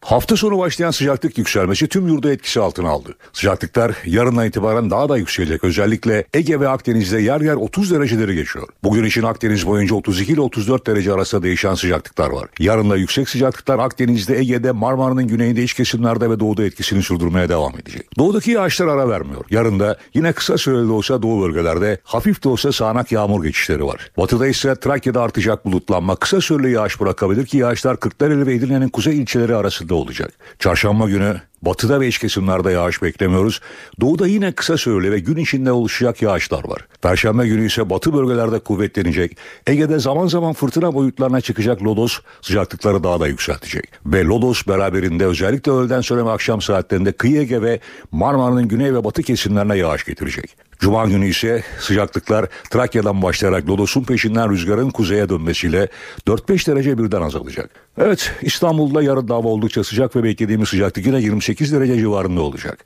[0.02, 3.16] Hafta sonu başlayan sıcaklık yükselmesi tüm yurda etkisi altına aldı.
[3.34, 5.64] Sıcaklıklar yarından itibaren daha da yükselecek.
[5.64, 8.68] Özellikle Ege ve Akdeniz'de yer yer 30 dereceleri geçiyor.
[8.84, 12.49] Bugün için Akdeniz boyunca 32 ile 34 derece arasında değişen sıcaklıklar var.
[12.60, 17.74] Yarın da yüksek sıcaklıklar Akdeniz'de, Ege'de, Marmara'nın güneyinde, iç kesimlerde ve doğuda etkisini sürdürmeye devam
[17.80, 18.18] edecek.
[18.18, 19.45] Doğudaki yağışlar ara vermiyor.
[19.49, 24.12] Yarın da yine kısa süreli olsa doğu bölgelerde hafif de olsa sağanak yağmur geçişleri var.
[24.18, 29.18] Batıda ise Trakya'da artacak bulutlanma kısa süreli yağış bırakabilir ki yağışlar Kırklareli ve Edirne'nin kuzey
[29.18, 30.32] ilçeleri arasında olacak.
[30.60, 33.62] Çarşamba günü batıda ve iç kesimlerde yağış beklemiyoruz.
[34.01, 36.88] Doğuda yine kısa süreli ve gün içinde oluşacak yağışlar var.
[37.01, 39.38] Perşembe günü ise batı bölgelerde kuvvetlenecek.
[39.68, 43.91] Ege'de zaman zaman fırtına boyutlarına çıkacak lodos sıcaklıkları daha da yükseltecek.
[44.05, 47.80] Ve lodos beraberinde özellikle öğleden sonra ve akşam saatlerinde kıyı Ege ve
[48.12, 50.55] Marmara'nın güney ve batı kesimlerine yağış getirecek.
[50.82, 55.88] Cuma günü ise sıcaklıklar Trakya'dan başlayarak Lodos'un peşinden rüzgarın kuzeye dönmesiyle
[56.28, 57.70] 4-5 derece birden azalacak.
[57.97, 62.86] Evet İstanbul'da yarın hava oldukça sıcak ve beklediğimiz sıcaklık yine 28 derece civarında olacak.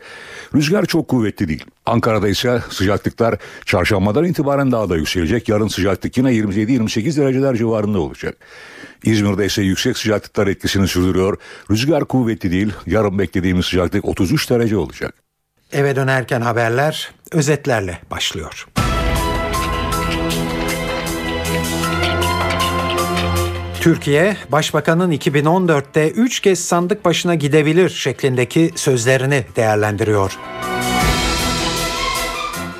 [0.56, 1.66] Rüzgar çok kuvvetli değil.
[1.86, 3.36] Ankara'da ise sıcaklıklar
[3.66, 5.50] çarşambadan itibaren daha da yükselecek.
[5.50, 8.38] Yarın sıcaklık yine 27-28 dereceler civarında olacak.
[9.04, 11.38] İzmir'de ise yüksek sıcaklıklar etkisini sürdürüyor.
[11.72, 12.74] Rüzgar kuvvetli değil.
[12.86, 15.14] Yarın beklediğimiz sıcaklık 33 derece olacak.
[15.72, 18.68] Eve dönerken haberler özetlerle başlıyor.
[23.86, 30.38] Türkiye, Başbakanın 2014'te 3 kez sandık başına gidebilir şeklindeki sözlerini değerlendiriyor.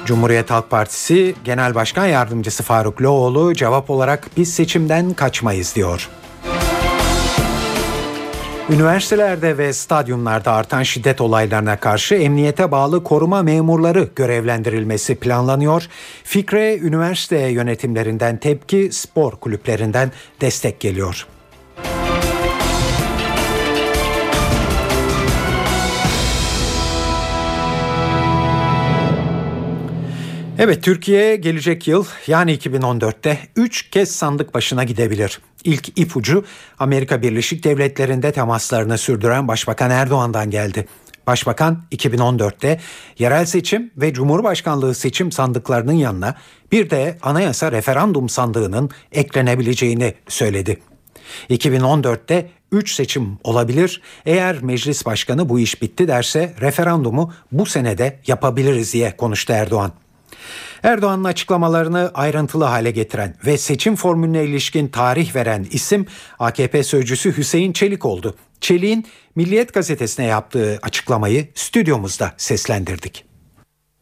[0.06, 6.10] Cumhuriyet Halk Partisi Genel Başkan Yardımcısı Faruk Loğlu cevap olarak biz seçimden kaçmayız diyor.
[8.70, 15.88] Üniversitelerde ve stadyumlarda artan şiddet olaylarına karşı emniyete bağlı koruma memurları görevlendirilmesi planlanıyor.
[16.24, 20.12] Fikre üniversite yönetimlerinden tepki, spor kulüplerinden
[20.42, 21.28] destek geliyor.
[30.60, 35.40] Evet Türkiye gelecek yıl yani 2014'te 3 kez sandık başına gidebilir.
[35.64, 36.46] İlk ipucu
[36.80, 40.88] Amerika Birleşik Devletleri'nde temaslarını sürdüren Başbakan Erdoğan'dan geldi.
[41.28, 42.80] Başbakan 2014'te
[43.20, 46.36] yerel seçim ve Cumhurbaşkanlığı seçim sandıklarının yanına
[46.72, 50.78] bir de anayasa referandum sandığının eklenebileceğini söyledi.
[51.50, 54.02] 2014'te 3 seçim olabilir.
[54.26, 60.05] Eğer meclis başkanı bu iş bitti derse referandumu bu senede yapabiliriz diye konuştu Erdoğan.
[60.86, 66.06] Erdoğan'ın açıklamalarını ayrıntılı hale getiren ve seçim formülüne ilişkin tarih veren isim
[66.40, 68.36] AKP sözcüsü Hüseyin Çelik oldu.
[68.62, 69.06] Çelik'in
[69.36, 73.26] Milliyet gazetesine yaptığı açıklamayı stüdyomuzda seslendirdik.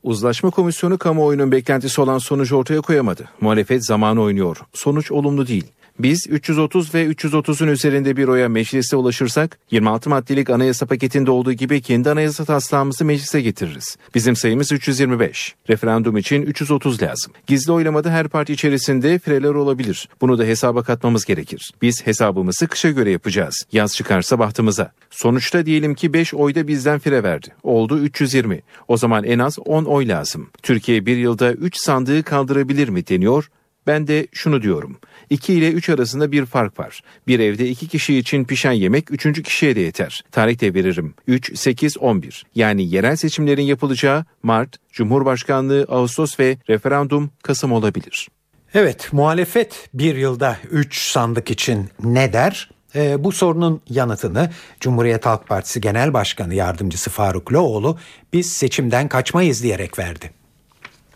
[0.03, 3.29] Uzlaşma Komisyonu kamuoyunun beklentisi olan sonucu ortaya koyamadı.
[3.41, 4.57] Muhalefet zamanı oynuyor.
[4.73, 5.65] Sonuç olumlu değil.
[5.99, 11.81] Biz 330 ve 330'un üzerinde bir oya meclise ulaşırsak 26 maddelik anayasa paketinde olduğu gibi
[11.81, 13.97] kendi anayasa taslağımızı meclise getiririz.
[14.15, 15.55] Bizim sayımız 325.
[15.69, 17.33] Referandum için 330 lazım.
[17.47, 20.09] Gizli oylamada her parti içerisinde fireler olabilir.
[20.21, 21.71] Bunu da hesaba katmamız gerekir.
[21.81, 23.65] Biz hesabımızı kışa göre yapacağız.
[23.71, 24.91] Yaz çıkarsa bahtımıza.
[25.09, 27.47] Sonuçta diyelim ki 5 oyda bizden fire verdi.
[27.63, 28.61] Oldu 320.
[28.87, 30.49] O zaman en az 10 oy lazım.
[30.63, 33.49] Türkiye bir yılda 3 sandığı kaldırabilir mi deniyor.
[33.87, 34.97] Ben de şunu diyorum.
[35.29, 37.01] 2 ile 3 arasında bir fark var.
[37.27, 39.43] Bir evde 2 kişi için pişen yemek 3.
[39.43, 40.23] kişiye de yeter.
[40.31, 41.13] Tarih de veririm.
[41.27, 42.45] 3, 8, 11.
[42.55, 48.29] Yani yerel seçimlerin yapılacağı Mart, Cumhurbaşkanlığı Ağustos ve referandum Kasım olabilir.
[48.73, 52.69] Evet, muhalefet bir yılda 3 sandık için ne der?
[52.95, 57.97] E, bu sorunun yanıtını Cumhuriyet Halk Partisi Genel Başkanı Yardımcısı Faruk Loğlu
[58.33, 60.42] biz seçimden kaçmayız diyerek verdi.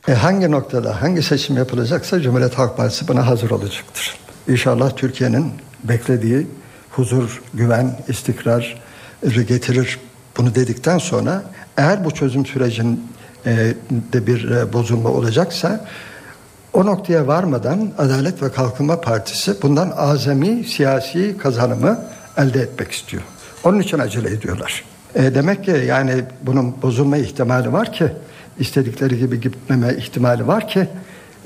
[0.08, 4.18] E hangi noktada hangi seçim yapılacaksa Cumhuriyet Halk Partisi buna hazır olacaktır.
[4.48, 5.52] İnşallah Türkiye'nin
[5.84, 6.48] beklediği
[6.92, 8.82] huzur, güven, istikrar
[9.48, 10.00] getirir.
[10.38, 11.44] Bunu dedikten sonra
[11.78, 12.98] eğer bu çözüm sürecinde
[14.28, 15.86] bir e, bozulma olacaksa
[16.74, 22.00] o noktaya varmadan Adalet ve Kalkınma Partisi bundan azami siyasi kazanımı
[22.38, 23.24] elde etmek istiyor.
[23.64, 24.84] Onun için acele ediyorlar.
[25.16, 28.12] E demek ki yani bunun bozulma ihtimali var ki
[28.60, 30.88] istedikleri gibi gitmeme ihtimali var ki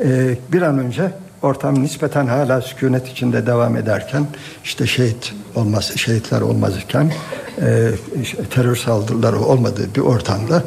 [0.03, 4.27] e, bir an önce ortam nispeten hala sükunet içinde devam ederken
[4.63, 7.11] işte şehit olmaz şehitler olmaz iken
[7.61, 7.91] e,
[8.49, 10.63] terör saldırıları olmadığı bir ortamda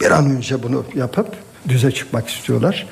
[0.00, 1.28] bir an önce bunu yapıp
[1.68, 2.86] düze çıkmak istiyorlar.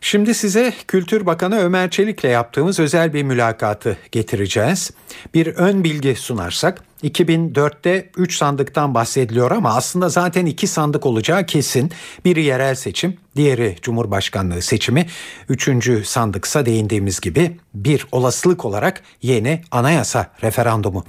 [0.00, 4.90] Şimdi size Kültür Bakanı Ömer Çelik'le yaptığımız özel bir mülakatı getireceğiz.
[5.34, 11.90] Bir ön bilgi sunarsak 2004'te 3 sandıktan bahsediliyor ama aslında zaten 2 sandık olacağı kesin.
[12.24, 15.06] Biri yerel seçim, diğeri Cumhurbaşkanlığı seçimi.
[15.48, 21.04] Üçüncü sandıksa değindiğimiz gibi bir olasılık olarak yeni anayasa referandumu.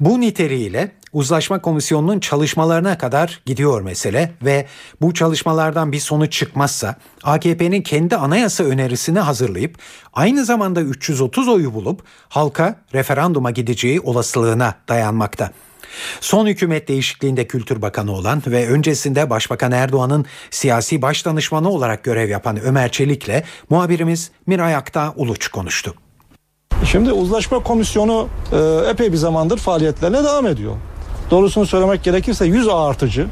[0.00, 4.66] Bu niteliğiyle Uzlaşma Komisyonu'nun çalışmalarına kadar gidiyor mesele ve
[5.00, 9.78] bu çalışmalardan bir sonuç çıkmazsa AKP'nin kendi anayasa önerisini hazırlayıp
[10.12, 15.50] aynı zamanda 330 oyu bulup halka referanduma gideceği olasılığına dayanmakta.
[16.20, 22.28] Son hükümet değişikliğinde Kültür Bakanı olan ve öncesinde Başbakan Erdoğan'ın siyasi baş danışmanı olarak görev
[22.28, 25.94] yapan Ömer Çelik'le muhabirimiz Miray Akta Uluç konuştu.
[26.84, 30.76] Şimdi uzlaşma komisyonu e, epey bir zamandır faaliyetlerine devam ediyor.
[31.30, 33.26] Doğrusunu söylemek gerekirse yüz artıcı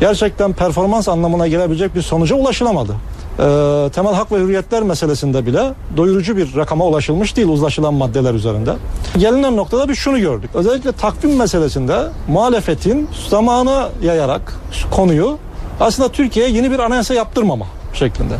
[0.00, 2.96] gerçekten performans anlamına gelebilecek bir sonuca ulaşılamadı.
[3.38, 8.74] Ee, temel hak ve hürriyetler meselesinde bile doyurucu bir rakama ulaşılmış değil uzlaşılan maddeler üzerinde.
[9.18, 10.50] Gelinen noktada bir şunu gördük.
[10.54, 14.60] Özellikle takvim meselesinde muhalefetin zamana yayarak
[14.90, 15.38] konuyu
[15.80, 18.34] aslında Türkiye'ye yeni bir anayasa yaptırmama şeklinde.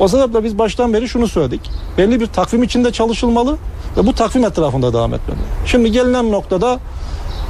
[0.00, 1.70] O sebeple biz baştan beri şunu söyledik.
[1.98, 3.56] Belli bir takvim içinde çalışılmalı
[3.96, 5.38] ve bu takvim etrafında devam etmeli.
[5.66, 6.78] Şimdi gelinen noktada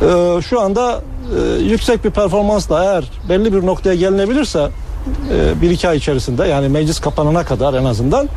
[0.03, 1.01] e, şu anda
[1.37, 4.71] e, yüksek bir performansla eğer belli bir noktaya gelinebilirse e,
[5.63, 8.29] bir iki ay içerisinde yani meclis kapanana kadar en azından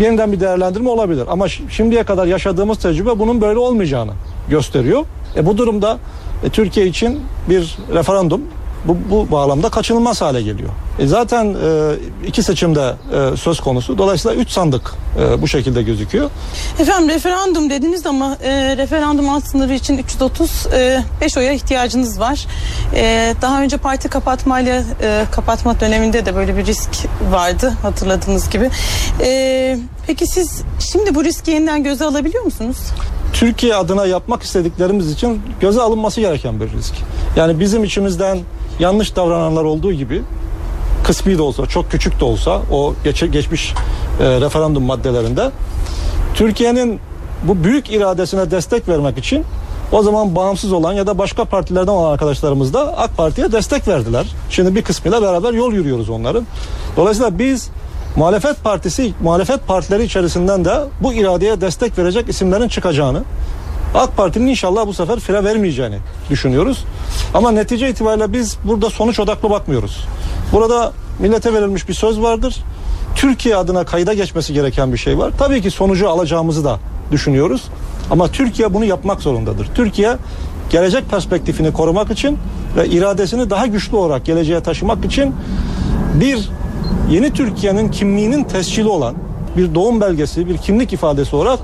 [0.00, 1.24] yeniden bir değerlendirme olabilir.
[1.30, 4.12] Ama şimdiye kadar yaşadığımız tecrübe bunun böyle olmayacağını
[4.48, 5.04] gösteriyor.
[5.36, 5.98] E bu durumda
[6.44, 8.40] e, Türkiye için bir referandum
[8.84, 10.70] bu, bu bağlamda kaçınılmaz hale geliyor.
[10.98, 11.92] E zaten e,
[12.26, 12.94] iki seçimde
[13.32, 13.98] e, söz konusu.
[13.98, 16.30] Dolayısıyla üç sandık e, bu şekilde gözüküyor.
[16.78, 22.46] Efendim referandum dediniz ama e, referandum alt sınırı için 335 e, oya ihtiyacınız var.
[22.94, 26.90] E, daha önce parti kapatmayla e, kapatma döneminde de böyle bir risk
[27.30, 28.70] vardı hatırladığınız gibi.
[29.20, 30.62] E, peki siz
[30.92, 32.78] şimdi bu riski yeniden göze alabiliyor musunuz?
[33.32, 36.94] Türkiye adına yapmak istediklerimiz için göze alınması gereken bir risk.
[37.36, 38.38] Yani bizim içimizden
[38.78, 40.22] yanlış davrananlar olduğu gibi
[41.04, 43.74] kısmi de olsa, çok küçük de olsa o geç, geçmiş
[44.20, 45.50] e, referandum maddelerinde
[46.34, 47.00] Türkiye'nin
[47.42, 49.44] bu büyük iradesine destek vermek için
[49.92, 54.26] o zaman bağımsız olan ya da başka partilerden olan arkadaşlarımız da AK Parti'ye destek verdiler.
[54.50, 56.46] Şimdi bir kısmıyla beraber yol yürüyoruz onların.
[56.96, 57.70] Dolayısıyla biz
[58.16, 63.22] muhalefet partisi, muhalefet partileri içerisinden de bu iradeye destek verecek isimlerin çıkacağını,
[63.94, 65.98] AK Parti'nin inşallah bu sefer fire vermeyeceğini
[66.30, 66.84] düşünüyoruz.
[67.34, 70.04] Ama netice itibariyle biz burada sonuç odaklı bakmıyoruz.
[70.52, 72.56] Burada millete verilmiş bir söz vardır.
[73.14, 75.32] Türkiye adına kayda geçmesi gereken bir şey var.
[75.38, 76.78] Tabii ki sonucu alacağımızı da
[77.12, 77.62] düşünüyoruz.
[78.10, 79.68] Ama Türkiye bunu yapmak zorundadır.
[79.74, 80.16] Türkiye
[80.70, 82.38] gelecek perspektifini korumak için
[82.76, 85.34] ve iradesini daha güçlü olarak geleceğe taşımak için
[86.14, 86.48] bir
[87.10, 89.14] yeni Türkiye'nin kimliğinin tescili olan
[89.56, 91.58] bir doğum belgesi, bir kimlik ifadesi olarak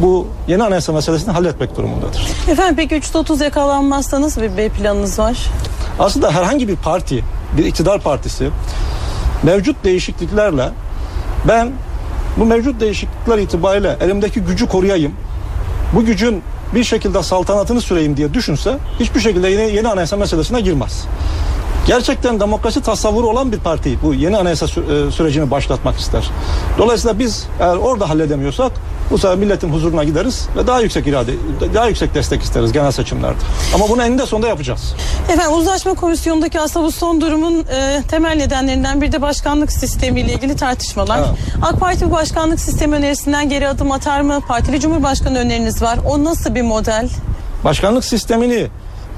[0.00, 2.28] bu yeni anayasa meselesini halletmek durumundadır.
[2.48, 5.50] Efendim peki 330 yakalanmazsa nasıl bir B planınız var?
[5.98, 7.24] Aslında herhangi bir parti,
[7.56, 8.50] bir iktidar partisi
[9.42, 10.70] mevcut değişikliklerle
[11.48, 11.70] ben
[12.36, 15.12] bu mevcut değişiklikler itibariyle elimdeki gücü koruyayım.
[15.94, 16.42] Bu gücün
[16.74, 21.06] bir şekilde saltanatını süreyim diye düşünse hiçbir şekilde yeni, yeni anayasa meselesine girmez
[21.86, 26.30] gerçekten demokrasi tasavvuru olan bir parti bu yeni anayasa e, sürecini başlatmak ister.
[26.78, 28.72] Dolayısıyla biz eğer orada halledemiyorsak
[29.10, 31.32] bu sefer milletin huzuruna gideriz ve daha yüksek irade,
[31.74, 33.38] daha yüksek destek isteriz genel seçimlerde.
[33.74, 34.94] Ama bunu eninde sonunda yapacağız.
[35.28, 40.56] Efendim uzlaşma komisyonundaki aslında bu son durumun e, temel nedenlerinden bir de başkanlık sistemiyle ilgili
[40.56, 41.18] tartışmalar.
[41.18, 41.28] Evet.
[41.62, 44.40] AK Parti bu başkanlık sistemi önerisinden geri adım atar mı?
[44.48, 45.98] Partili Cumhurbaşkanı öneriniz var.
[46.06, 47.08] O nasıl bir model?
[47.64, 48.66] Başkanlık sistemini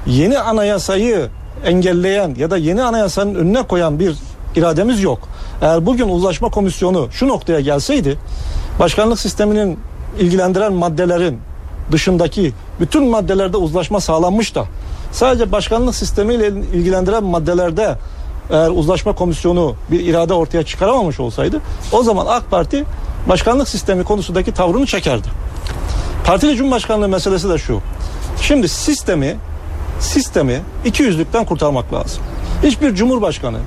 [0.05, 1.29] yeni anayasayı
[1.65, 4.15] engelleyen ya da yeni anayasanın önüne koyan bir
[4.55, 5.19] irademiz yok.
[5.61, 8.19] Eğer bugün uzlaşma komisyonu şu noktaya gelseydi
[8.79, 9.79] başkanlık sisteminin
[10.19, 11.39] ilgilendiren maddelerin
[11.91, 14.65] dışındaki bütün maddelerde uzlaşma sağlanmış da
[15.11, 17.97] sadece başkanlık sistemiyle ilgilendiren maddelerde
[18.49, 22.85] eğer uzlaşma komisyonu bir irade ortaya çıkaramamış olsaydı o zaman AK Parti
[23.29, 25.27] başkanlık sistemi konusundaki tavrını çekerdi.
[26.25, 27.81] Partili Cumhurbaşkanlığı meselesi de şu.
[28.41, 29.37] Şimdi sistemi
[29.99, 32.23] sistemi iki yüzlükten kurtarmak lazım.
[32.63, 33.57] Hiçbir cumhurbaşkanı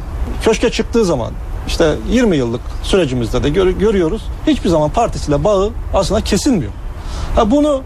[0.44, 1.32] köşke çıktığı zaman
[1.66, 4.22] işte 20 yıllık sürecimizde de gör, görüyoruz.
[4.46, 6.72] Hiçbir zaman partisiyle bağı aslında kesilmiyor.
[7.36, 7.82] Ha bunu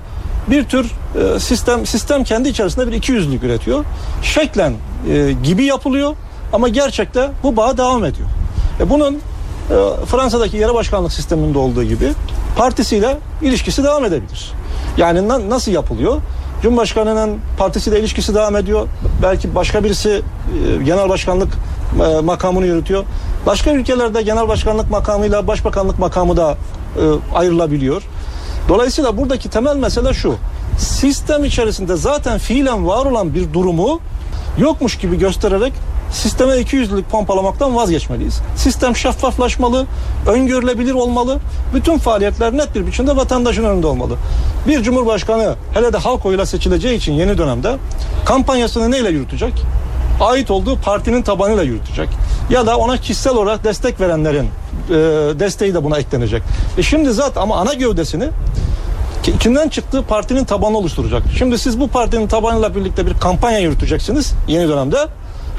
[0.50, 0.92] bir tür
[1.36, 3.84] e, sistem sistem kendi içerisinde bir iki yüzlük üretiyor.
[4.22, 4.72] Şeklen
[5.10, 6.14] e, gibi yapılıyor
[6.52, 8.28] ama gerçekte bu bağ devam ediyor.
[8.80, 9.16] E bunun e,
[10.06, 12.12] Fransa'daki yere başkanlık sisteminde olduğu gibi
[12.56, 14.52] partisiyle ilişkisi devam edebilir.
[14.96, 16.20] Yani na, nasıl yapılıyor?
[16.64, 18.88] Cumhurbaşkanının partisiyle ilişkisi devam ediyor.
[19.22, 21.48] Belki başka birisi e, genel başkanlık
[22.00, 23.04] e, makamını yürütüyor.
[23.46, 26.56] Başka ülkelerde genel başkanlık makamıyla başbakanlık makamı da
[26.96, 27.02] e,
[27.34, 28.02] ayrılabiliyor.
[28.68, 30.34] Dolayısıyla buradaki temel mesele şu.
[30.78, 34.00] Sistem içerisinde zaten fiilen var olan bir durumu
[34.58, 35.72] yokmuş gibi göstererek
[36.12, 38.40] sisteme 200'lük pompalamaktan vazgeçmeliyiz.
[38.56, 39.86] Sistem şeffaflaşmalı,
[40.26, 41.38] öngörülebilir olmalı.
[41.74, 44.16] Bütün faaliyetler net bir biçimde vatandaşın önünde olmalı.
[44.66, 47.76] Bir cumhurbaşkanı hele de halk oyuyla seçileceği için yeni dönemde
[48.24, 49.52] kampanyasını neyle yürütecek?
[50.20, 52.08] Ait olduğu partinin tabanıyla yürütecek.
[52.50, 54.44] Ya da ona kişisel olarak destek verenlerin
[54.90, 54.94] e,
[55.38, 56.42] desteği de buna eklenecek.
[56.78, 58.28] E şimdi zaten ama ana gövdesini
[59.40, 61.22] kimden çıktığı partinin tabanı oluşturacak.
[61.38, 64.98] Şimdi siz bu partinin tabanıyla birlikte bir kampanya yürüteceksiniz yeni dönemde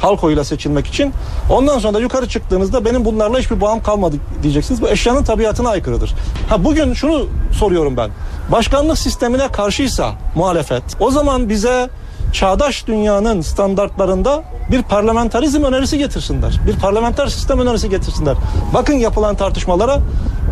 [0.01, 1.13] halk oyuyla seçilmek için.
[1.49, 4.81] Ondan sonra da yukarı çıktığınızda benim bunlarla hiçbir bağım kalmadı diyeceksiniz.
[4.81, 6.13] Bu eşyanın tabiatına aykırıdır.
[6.49, 8.11] Ha bugün şunu soruyorum ben.
[8.51, 11.89] Başkanlık sistemine karşıysa muhalefet o zaman bize
[12.33, 16.59] çağdaş dünyanın standartlarında bir parlamenterizm önerisi getirsinler.
[16.67, 18.35] Bir parlamenter sistem önerisi getirsinler.
[18.73, 19.99] Bakın yapılan tartışmalara,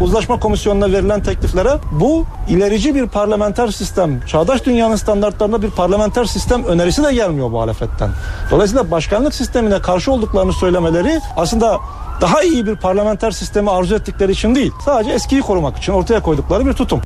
[0.02, 6.64] uzlaşma komisyonuna verilen tekliflere bu ilerici bir parlamenter sistem, çağdaş dünyanın standartlarında bir parlamenter sistem
[6.64, 8.10] önerisi de gelmiyor muhalefetten.
[8.52, 11.80] Dolayısıyla başkanlık sistemine karşı olduklarını söylemeleri aslında
[12.22, 16.66] daha iyi bir parlamenter sistemi arzu ettikleri için değil, sadece eskiyi korumak için ortaya koydukları
[16.66, 17.02] bir tutum.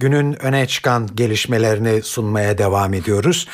[0.00, 3.48] Günün öne çıkan gelişmelerini sunmaya devam ediyoruz.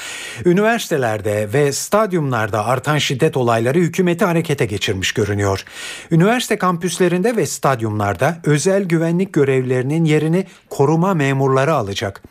[0.44, 5.64] Üniversitelerde ve stadyumlarda artan şiddet olayları hükümeti harekete geçirmiş görünüyor.
[6.10, 12.22] Üniversite kampüslerinde ve stadyumlarda özel güvenlik görevlilerinin yerini koruma memurları alacak.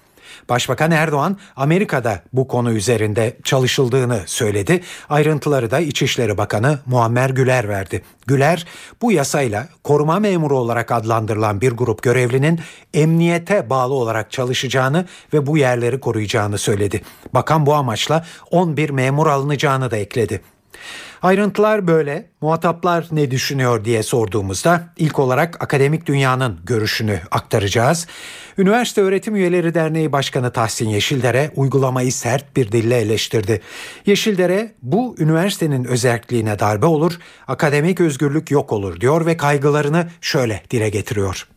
[0.51, 4.81] Başbakan Erdoğan Amerika'da bu konu üzerinde çalışıldığını söyledi.
[5.09, 8.03] Ayrıntıları da İçişleri Bakanı Muammer Güler verdi.
[8.27, 8.65] Güler
[9.01, 12.59] bu yasayla koruma memuru olarak adlandırılan bir grup görevlinin
[12.93, 17.01] emniyete bağlı olarak çalışacağını ve bu yerleri koruyacağını söyledi.
[17.33, 20.41] Bakan bu amaçla 11 memur alınacağını da ekledi.
[21.21, 22.31] Ayrıntılar böyle.
[22.41, 28.07] Muhataplar ne düşünüyor diye sorduğumuzda ilk olarak akademik dünyanın görüşünü aktaracağız.
[28.57, 33.61] Üniversite Öğretim Üyeleri Derneği Başkanı Tahsin Yeşildere uygulamayı sert bir dille eleştirdi.
[34.05, 40.89] Yeşildere bu üniversitenin özelliğine darbe olur, akademik özgürlük yok olur diyor ve kaygılarını şöyle dile
[40.89, 41.47] getiriyor.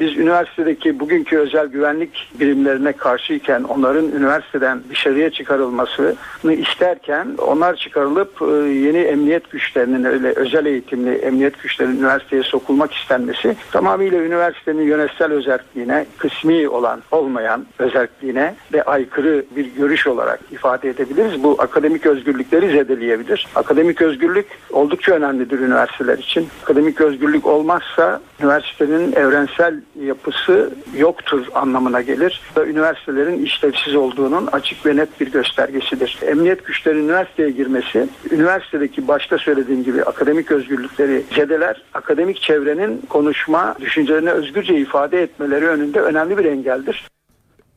[0.00, 8.44] Biz üniversitedeki bugünkü özel güvenlik birimlerine karşıyken onların üniversiteden dışarıya çıkarılmasını isterken onlar çıkarılıp e,
[8.68, 16.06] yeni emniyet güçlerinin öyle özel eğitimli emniyet güçlerinin üniversiteye sokulmak istenmesi tamamıyla üniversitenin yönetsel özelliğine
[16.18, 21.42] kısmi olan olmayan özelliğine ve aykırı bir görüş olarak ifade edebiliriz.
[21.44, 23.46] Bu akademik özgürlükleri zedeleyebilir.
[23.54, 26.48] Akademik özgürlük oldukça önemlidir üniversiteler için.
[26.62, 32.40] Akademik özgürlük olmazsa üniversitenin evrensel yapısı yoktur anlamına gelir.
[32.56, 36.18] Ve üniversitelerin işlevsiz olduğunun açık ve net bir göstergesidir.
[36.26, 44.30] Emniyet güçlerinin üniversiteye girmesi, üniversitedeki başta söylediğim gibi akademik özgürlükleri zedeler, akademik çevrenin konuşma, düşüncelerini
[44.30, 47.08] özgürce ifade etmeleri önünde önemli bir engeldir.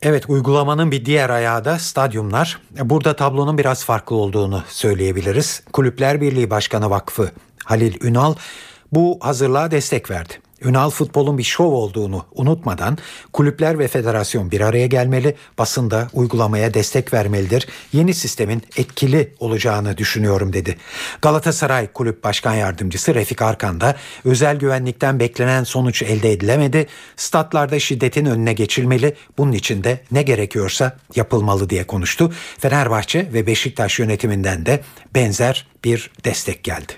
[0.01, 2.59] Evet uygulamanın bir diğer ayağı da stadyumlar.
[2.81, 5.63] Burada tablonun biraz farklı olduğunu söyleyebiliriz.
[5.73, 7.31] Kulüpler Birliği Başkanı Vakfı
[7.65, 8.35] Halil Ünal
[8.91, 10.33] bu hazırlığa destek verdi.
[10.61, 12.97] Ünal futbolun bir şov olduğunu unutmadan
[13.33, 17.67] kulüpler ve federasyon bir araya gelmeli, basında uygulamaya destek vermelidir.
[17.93, 20.77] Yeni sistemin etkili olacağını düşünüyorum dedi.
[21.21, 23.95] Galatasaray Kulüp Başkan Yardımcısı Refik Arkan da
[24.25, 26.87] özel güvenlikten beklenen sonuç elde edilemedi.
[27.15, 29.15] Statlarda şiddetin önüne geçilmeli.
[29.37, 32.33] Bunun için de ne gerekiyorsa yapılmalı diye konuştu.
[32.59, 34.81] Fenerbahçe ve Beşiktaş yönetiminden de
[35.15, 36.93] benzer bir destek geldi.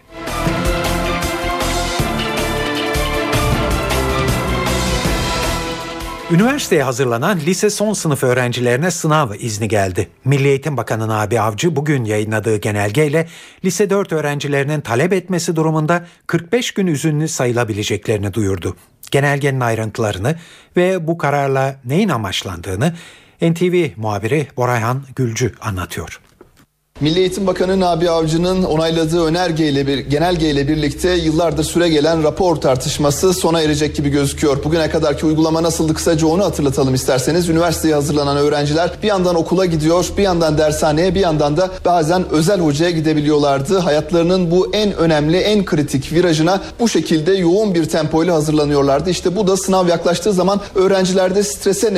[6.32, 10.10] Üniversiteye hazırlanan lise son sınıf öğrencilerine sınav izni geldi.
[10.26, 13.28] Milli Eğitim Bakanı Nabi Avcı bugün yayınladığı genelgeyle
[13.66, 18.76] lise 4 öğrencilerinin talep etmesi durumunda 45 gün izinli sayılabileceklerini duyurdu.
[19.12, 20.36] Genelgenin ayrıntılarını
[20.78, 22.94] ve bu kararla neyin amaçlandığını
[23.42, 26.20] NTV muhabiri Borayhan Gülcü anlatıyor.
[27.02, 33.34] Milli Eğitim Bakanı Nabi Avcı'nın onayladığı önergeyle bir genelgeyle birlikte yıllardır süre gelen rapor tartışması
[33.34, 34.64] sona erecek gibi gözüküyor.
[34.64, 37.50] Bugüne kadarki uygulama nasıldı kısaca onu hatırlatalım isterseniz.
[37.50, 42.60] Üniversiteye hazırlanan öğrenciler bir yandan okula gidiyor, bir yandan dershaneye, bir yandan da bazen özel
[42.60, 43.78] hocaya gidebiliyorlardı.
[43.78, 49.10] Hayatlarının bu en önemli, en kritik virajına bu şekilde yoğun bir tempoyla hazırlanıyorlardı.
[49.10, 51.94] İşte bu da sınav yaklaştığı zaman öğrencilerde strese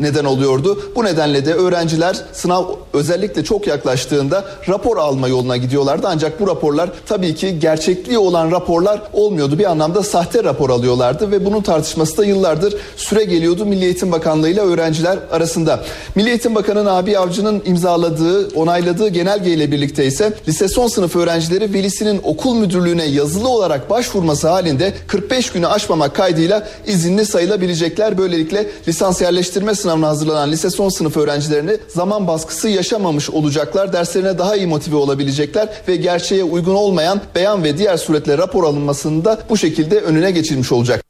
[0.00, 0.92] neden oluyordu.
[0.96, 6.06] Bu nedenle de öğrenciler sınav özellikle çok yaklaştığı yapıldığında rapor alma yoluna gidiyorlardı.
[6.10, 9.58] Ancak bu raporlar tabii ki gerçekliği olan raporlar olmuyordu.
[9.58, 14.48] Bir anlamda sahte rapor alıyorlardı ve bunun tartışması da yıllardır süre geliyordu Milli Eğitim Bakanlığı
[14.48, 15.80] ile öğrenciler arasında.
[16.14, 21.74] Milli Eğitim Bakanı Nabi Avcı'nın imzaladığı, onayladığı genelge ile birlikte ise lise son sınıf öğrencileri
[21.74, 28.18] velisinin okul müdürlüğüne yazılı olarak başvurması halinde 45 günü aşmamak kaydıyla izinli sayılabilecekler.
[28.18, 33.92] Böylelikle lisans yerleştirme sınavına hazırlanan lise son sınıf öğrencilerini zaman baskısı yaşamamış olacaklar.
[33.92, 38.64] Ders derslerine daha iyi motive olabilecekler ve gerçeğe uygun olmayan beyan ve diğer suretle rapor
[38.64, 41.04] alınmasını da bu şekilde önüne geçilmiş olacak.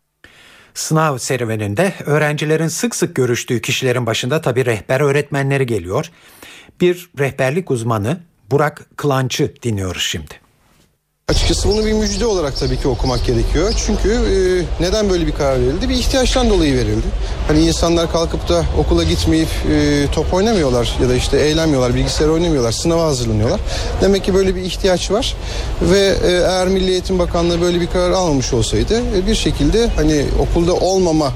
[0.75, 6.11] Sınav serüveninde öğrencilerin sık sık görüştüğü kişilerin başında tabi rehber öğretmenleri geliyor.
[6.81, 8.17] Bir rehberlik uzmanı
[8.51, 10.44] Burak Kılanç'ı dinliyoruz şimdi.
[11.29, 13.73] Açıkçası bunu bir müjde olarak tabii ki okumak gerekiyor.
[13.87, 15.89] Çünkü e, neden böyle bir karar verildi?
[15.89, 17.07] Bir ihtiyaçtan dolayı verildi.
[17.49, 22.73] Hani insanlar kalkıp da okula gitmeyip e, top oynamıyorlar ya da işte eğlenmiyorlar, bilgisayar oynamıyorlar,
[22.73, 23.61] sınava hazırlanıyorlar.
[24.01, 25.37] Demek ki böyle bir ihtiyaç var
[25.83, 30.25] ve e, eğer Milli Eğitim Bakanlığı böyle bir karar almamış olsaydı e, bir şekilde hani
[30.41, 31.33] okulda olmama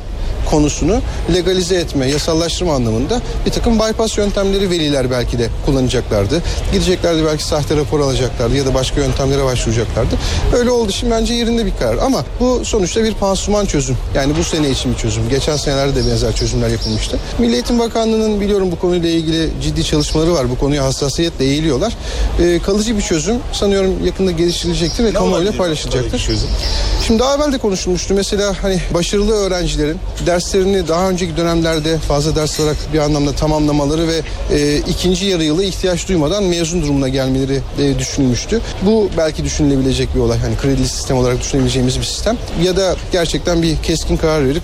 [0.51, 1.01] konusunu
[1.35, 6.43] legalize etme, yasallaştırma anlamında bir takım bypass yöntemleri veliler belki de kullanacaklardı.
[6.73, 10.15] Gideceklerdi belki sahte rapor alacaklardı ya da başka yöntemlere başvuracaklardı.
[10.57, 13.97] Öyle oldu şimdi bence yerinde bir karar ama bu sonuçta bir pansuman çözüm.
[14.15, 15.29] Yani bu sene için bir çözüm.
[15.29, 17.19] Geçen senelerde de benzer çözümler yapılmıştı.
[17.39, 20.51] Milli Eğitim Bakanlığı'nın biliyorum bu konuyla ilgili ciddi çalışmaları var.
[20.51, 21.97] Bu konuya hassasiyetle eğiliyorlar.
[22.43, 26.29] Ee, kalıcı bir çözüm sanıyorum yakında geliştirilecektir ve kamuoyuyla paylaşılacaktır.
[27.07, 28.15] Şimdi daha evvel de konuşulmuştu.
[28.15, 34.09] Mesela hani başarılı öğrencilerin ders derslerini daha önceki dönemlerde fazla ders olarak bir anlamda tamamlamaları
[34.09, 38.61] ve e, ikinci yarı yılı ihtiyaç duymadan mezun durumuna gelmeleri e, düşünülmüştü.
[38.83, 40.39] Bu belki düşünülebilecek bir olay.
[40.39, 42.37] Hani kredili sistem olarak düşünebileceğimiz bir sistem.
[42.63, 44.63] Ya da gerçekten bir keskin karar verip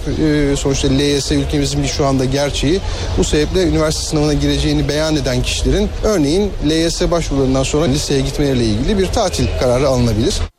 [0.52, 2.80] e, sonuçta LYS ülkemizin bir şu anda gerçeği.
[3.18, 8.98] Bu sebeple üniversite sınavına gireceğini beyan eden kişilerin örneğin LYS başvurularından sonra liseye gitmeleriyle ilgili
[8.98, 10.53] bir tatil kararı alınabilir.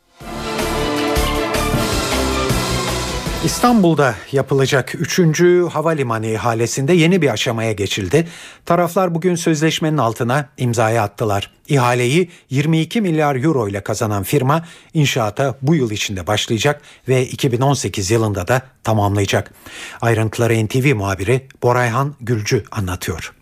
[3.46, 5.40] İstanbul'da yapılacak 3.
[5.72, 8.28] havalimanı ihalesinde yeni bir aşamaya geçildi.
[8.64, 11.50] Taraflar bugün sözleşmenin altına imzaya attılar.
[11.68, 18.48] İhaleyi 22 milyar euro ile kazanan firma inşaata bu yıl içinde başlayacak ve 2018 yılında
[18.48, 19.54] da tamamlayacak.
[20.00, 23.34] Ayrıntıları NTV muhabiri Borayhan Gülcü anlatıyor.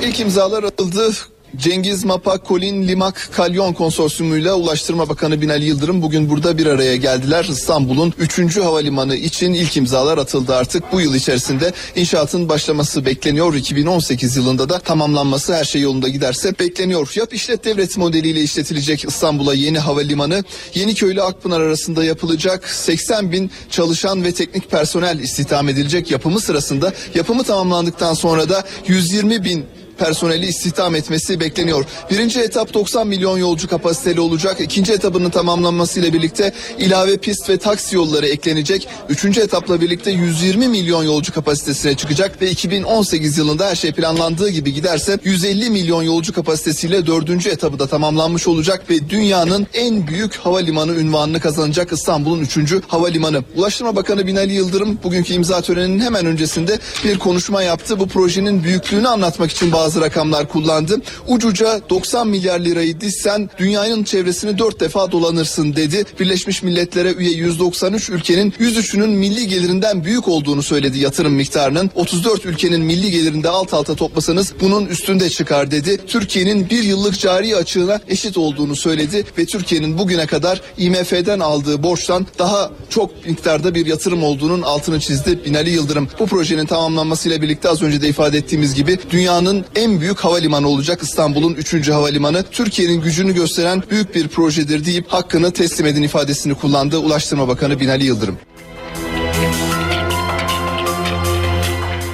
[0.00, 1.12] İlk imzalar atıldı.
[1.56, 7.44] Cengiz Mapak, Kolin Limak Kalyon konsorsiyumuyla Ulaştırma Bakanı Binali Yıldırım bugün burada bir araya geldiler.
[7.44, 8.56] İstanbul'un 3.
[8.56, 10.92] havalimanı için ilk imzalar atıldı artık.
[10.92, 13.54] Bu yıl içerisinde inşaatın başlaması bekleniyor.
[13.54, 17.12] 2018 yılında da tamamlanması her şey yolunda giderse bekleniyor.
[17.14, 20.44] Yap işlet devlet modeliyle işletilecek İstanbul'a yeni havalimanı.
[20.74, 26.92] Yeniköy ile Akpınar arasında yapılacak 80 bin çalışan ve teknik personel istihdam edilecek yapımı sırasında
[27.14, 29.64] yapımı tamamlandıktan sonra da 120 bin
[29.98, 31.84] personeli istihdam etmesi bekleniyor.
[32.10, 34.60] Birinci etap 90 milyon yolcu kapasiteli olacak.
[34.60, 38.88] İkinci etapının tamamlanmasıyla birlikte ilave pist ve taksi yolları eklenecek.
[39.08, 44.74] Üçüncü etapla birlikte 120 milyon yolcu kapasitesine çıkacak ve 2018 yılında her şey planlandığı gibi
[44.74, 50.94] giderse 150 milyon yolcu kapasitesiyle dördüncü etabı da tamamlanmış olacak ve dünyanın en büyük havalimanı
[50.94, 53.44] ünvanını kazanacak İstanbul'un üçüncü havalimanı.
[53.56, 57.98] Ulaştırma Bakanı Binali Yıldırım bugünkü imza töreninin hemen öncesinde bir konuşma yaptı.
[58.00, 61.00] Bu projenin büyüklüğünü anlatmak için bazı bazı rakamlar kullandı.
[61.28, 66.04] Ucuca 90 milyar lirayı dizsen dünyanın çevresini 4 defa dolanırsın dedi.
[66.20, 71.90] Birleşmiş Milletler'e üye 193 ülkenin 103'ünün milli gelirinden büyük olduğunu söyledi yatırım miktarının.
[71.94, 76.00] 34 ülkenin milli gelirinde alt alta toplasanız bunun üstünde çıkar dedi.
[76.06, 82.26] Türkiye'nin bir yıllık cari açığına eşit olduğunu söyledi ve Türkiye'nin bugüne kadar IMF'den aldığı borçtan
[82.38, 86.08] daha çok miktarda bir yatırım olduğunun altını çizdi Binali Yıldırım.
[86.18, 91.02] Bu projenin tamamlanmasıyla birlikte az önce de ifade ettiğimiz gibi dünyanın en büyük havalimanı olacak
[91.02, 91.90] İstanbul'un 3.
[91.90, 92.42] havalimanı.
[92.50, 98.04] Türkiye'nin gücünü gösteren büyük bir projedir deyip hakkını teslim edin ifadesini kullandı Ulaştırma Bakanı Binali
[98.04, 98.38] Yıldırım.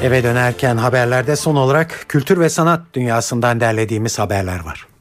[0.02, 4.91] Eve dönerken haberlerde son olarak kültür ve sanat dünyasından derlediğimiz haberler var.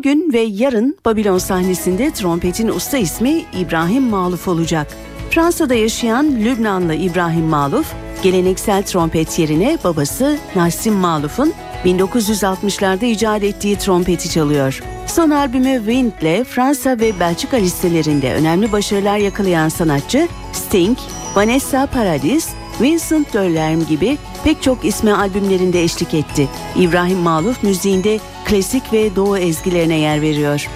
[0.00, 4.86] Bugün ve yarın Babilon sahnesinde trompetin usta ismi İbrahim Maluf olacak.
[5.30, 7.92] Fransa'da yaşayan Lübnanlı İbrahim Maluf,
[8.22, 11.52] geleneksel trompet yerine babası Nassim Maluf'un
[11.84, 14.82] 1960'larda icat ettiği trompeti çalıyor.
[15.06, 20.98] Son albümü Wind ile Fransa ve Belçika listelerinde önemli başarılar yakalayan sanatçı Sting,
[21.34, 22.48] Vanessa Paradis,
[22.80, 26.48] Vincent Döllerm gibi pek çok isme albümlerinde eşlik etti.
[26.76, 30.68] İbrahim Maluf müziğinde klasik ve doğu ezgilerine yer veriyor.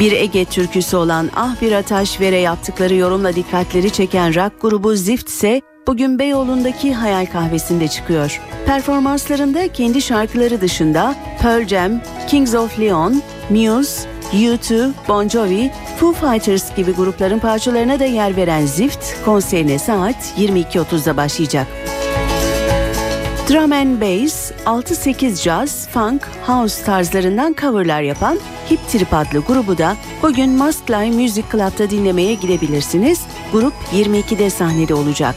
[0.00, 5.28] Bir Ege türküsü olan Ah Bir Ataş Vere yaptıkları yorumla dikkatleri çeken rock grubu Zift
[5.28, 8.40] ise bugün Beyoğlu'ndaki Hayal Kahvesi'nde çıkıyor.
[8.66, 11.92] Performanslarında kendi şarkıları dışında Pearl Jam,
[12.28, 18.66] Kings of Leon, Muse, U2, Bon Jovi, Foo Fighters gibi grupların parçalarına da yer veren
[18.66, 21.66] Zift konserine saat 22.30'da başlayacak.
[23.48, 28.38] Drum and Bass, 6-8 jazz, funk, house tarzlarından coverlar yapan
[28.70, 33.20] Hip Trip adlı grubu da bugün Muscly Music Club'da dinlemeye gidebilirsiniz.
[33.52, 35.34] Grup 22'de sahnede olacak.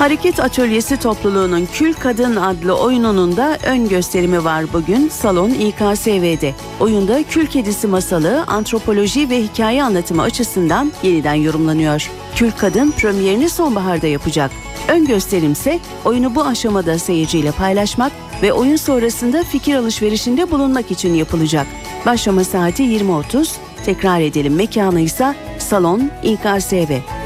[0.00, 6.54] Hareket Atölyesi topluluğunun Kül Kadın adlı oyununun da ön gösterimi var bugün Salon İKSV'de.
[6.80, 12.10] Oyunda Kül Kedisi masalı, antropoloji ve hikaye anlatımı açısından yeniden yorumlanıyor.
[12.34, 14.50] Kül Kadın premierini sonbaharda yapacak.
[14.88, 21.66] Ön gösterimse oyunu bu aşamada seyirciyle paylaşmak ve oyun sonrasında fikir alışverişinde bulunmak için yapılacak.
[22.06, 27.19] Başlama saati 20.30, tekrar edelim mekanı ise Salon İKSV.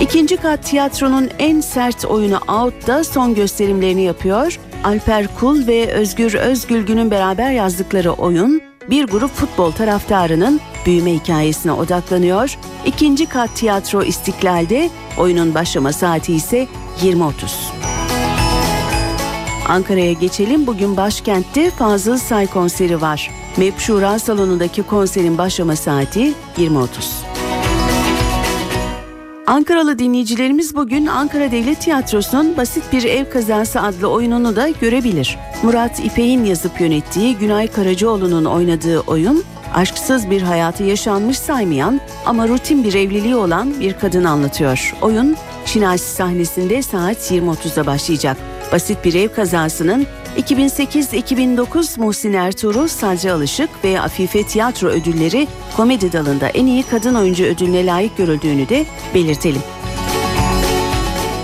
[0.00, 4.58] İkinci kat tiyatronun en sert oyunu Out'da son gösterimlerini yapıyor.
[4.84, 12.58] Alper Kul ve Özgür Özgülgün'ün beraber yazdıkları oyun bir grup futbol taraftarının büyüme hikayesine odaklanıyor.
[12.86, 16.68] İkinci kat tiyatro İstiklal'de oyunun başlama saati ise
[17.02, 17.30] 20.30.
[19.68, 20.66] Ankara'ya geçelim.
[20.66, 23.30] Bugün başkentte Fazıl Say konseri var.
[23.56, 27.29] Mepşura salonundaki konserin başlama saati 20.30.
[29.50, 35.38] Ankaralı dinleyicilerimiz bugün Ankara Devlet Tiyatrosu'nun Basit Bir Ev Kazası adlı oyununu da görebilir.
[35.62, 39.44] Murat İpek'in yazıp yönettiği Günay Karacaoğlu'nun oynadığı oyun,
[39.74, 44.94] aşksız bir hayatı yaşanmış saymayan ama rutin bir evliliği olan bir kadın anlatıyor.
[45.02, 45.36] Oyun,
[45.66, 48.36] Şinasi sahnesinde saat 20.30'da başlayacak.
[48.72, 50.06] Basit Bir Ev Kazası'nın
[50.38, 57.44] 2008-2009 Muhsin Ertuğrul, Sadri Alışık ve Afife Tiyatro ödülleri komedi dalında en iyi kadın oyuncu
[57.44, 59.62] ödülüne layık görüldüğünü de belirtelim.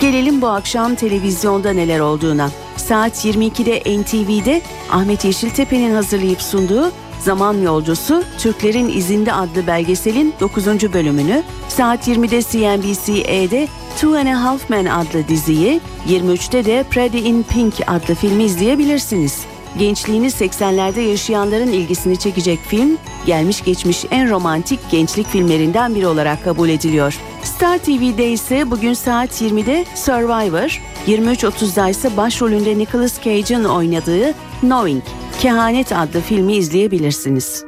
[0.01, 2.51] Gelelim bu akşam televizyonda neler olduğuna.
[2.76, 10.66] Saat 22'de NTV'de Ahmet Yeşiltepe'nin hazırlayıp sunduğu Zaman Yolcusu Türklerin İzinde adlı belgeselin 9.
[10.66, 17.42] bölümünü, saat 20'de CNBC'de Two and a Half Men adlı diziyi, 23'te de Pretty in
[17.42, 19.40] Pink adlı filmi izleyebilirsiniz.
[19.78, 26.68] Gençliğini 80'lerde yaşayanların ilgisini çekecek film, gelmiş geçmiş en romantik gençlik filmlerinden biri olarak kabul
[26.68, 27.18] ediliyor.
[27.42, 35.02] Star TV'de ise bugün saat 20'de Survivor, 23.30'da ise başrolünde Nicolas Cage'in oynadığı Knowing,
[35.41, 37.64] Kehanet adlı filmi izleyebilirsiniz.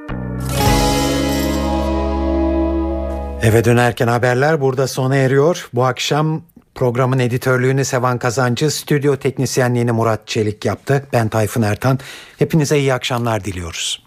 [3.43, 5.69] Eve dönerken haberler burada sona eriyor.
[5.75, 6.43] Bu akşam
[6.75, 11.07] programın editörlüğünü Sevan Kazancı, stüdyo teknisyenliğini Murat Çelik yaptı.
[11.13, 11.99] Ben Tayfun Ertan.
[12.39, 14.03] Hepinize iyi akşamlar diliyoruz.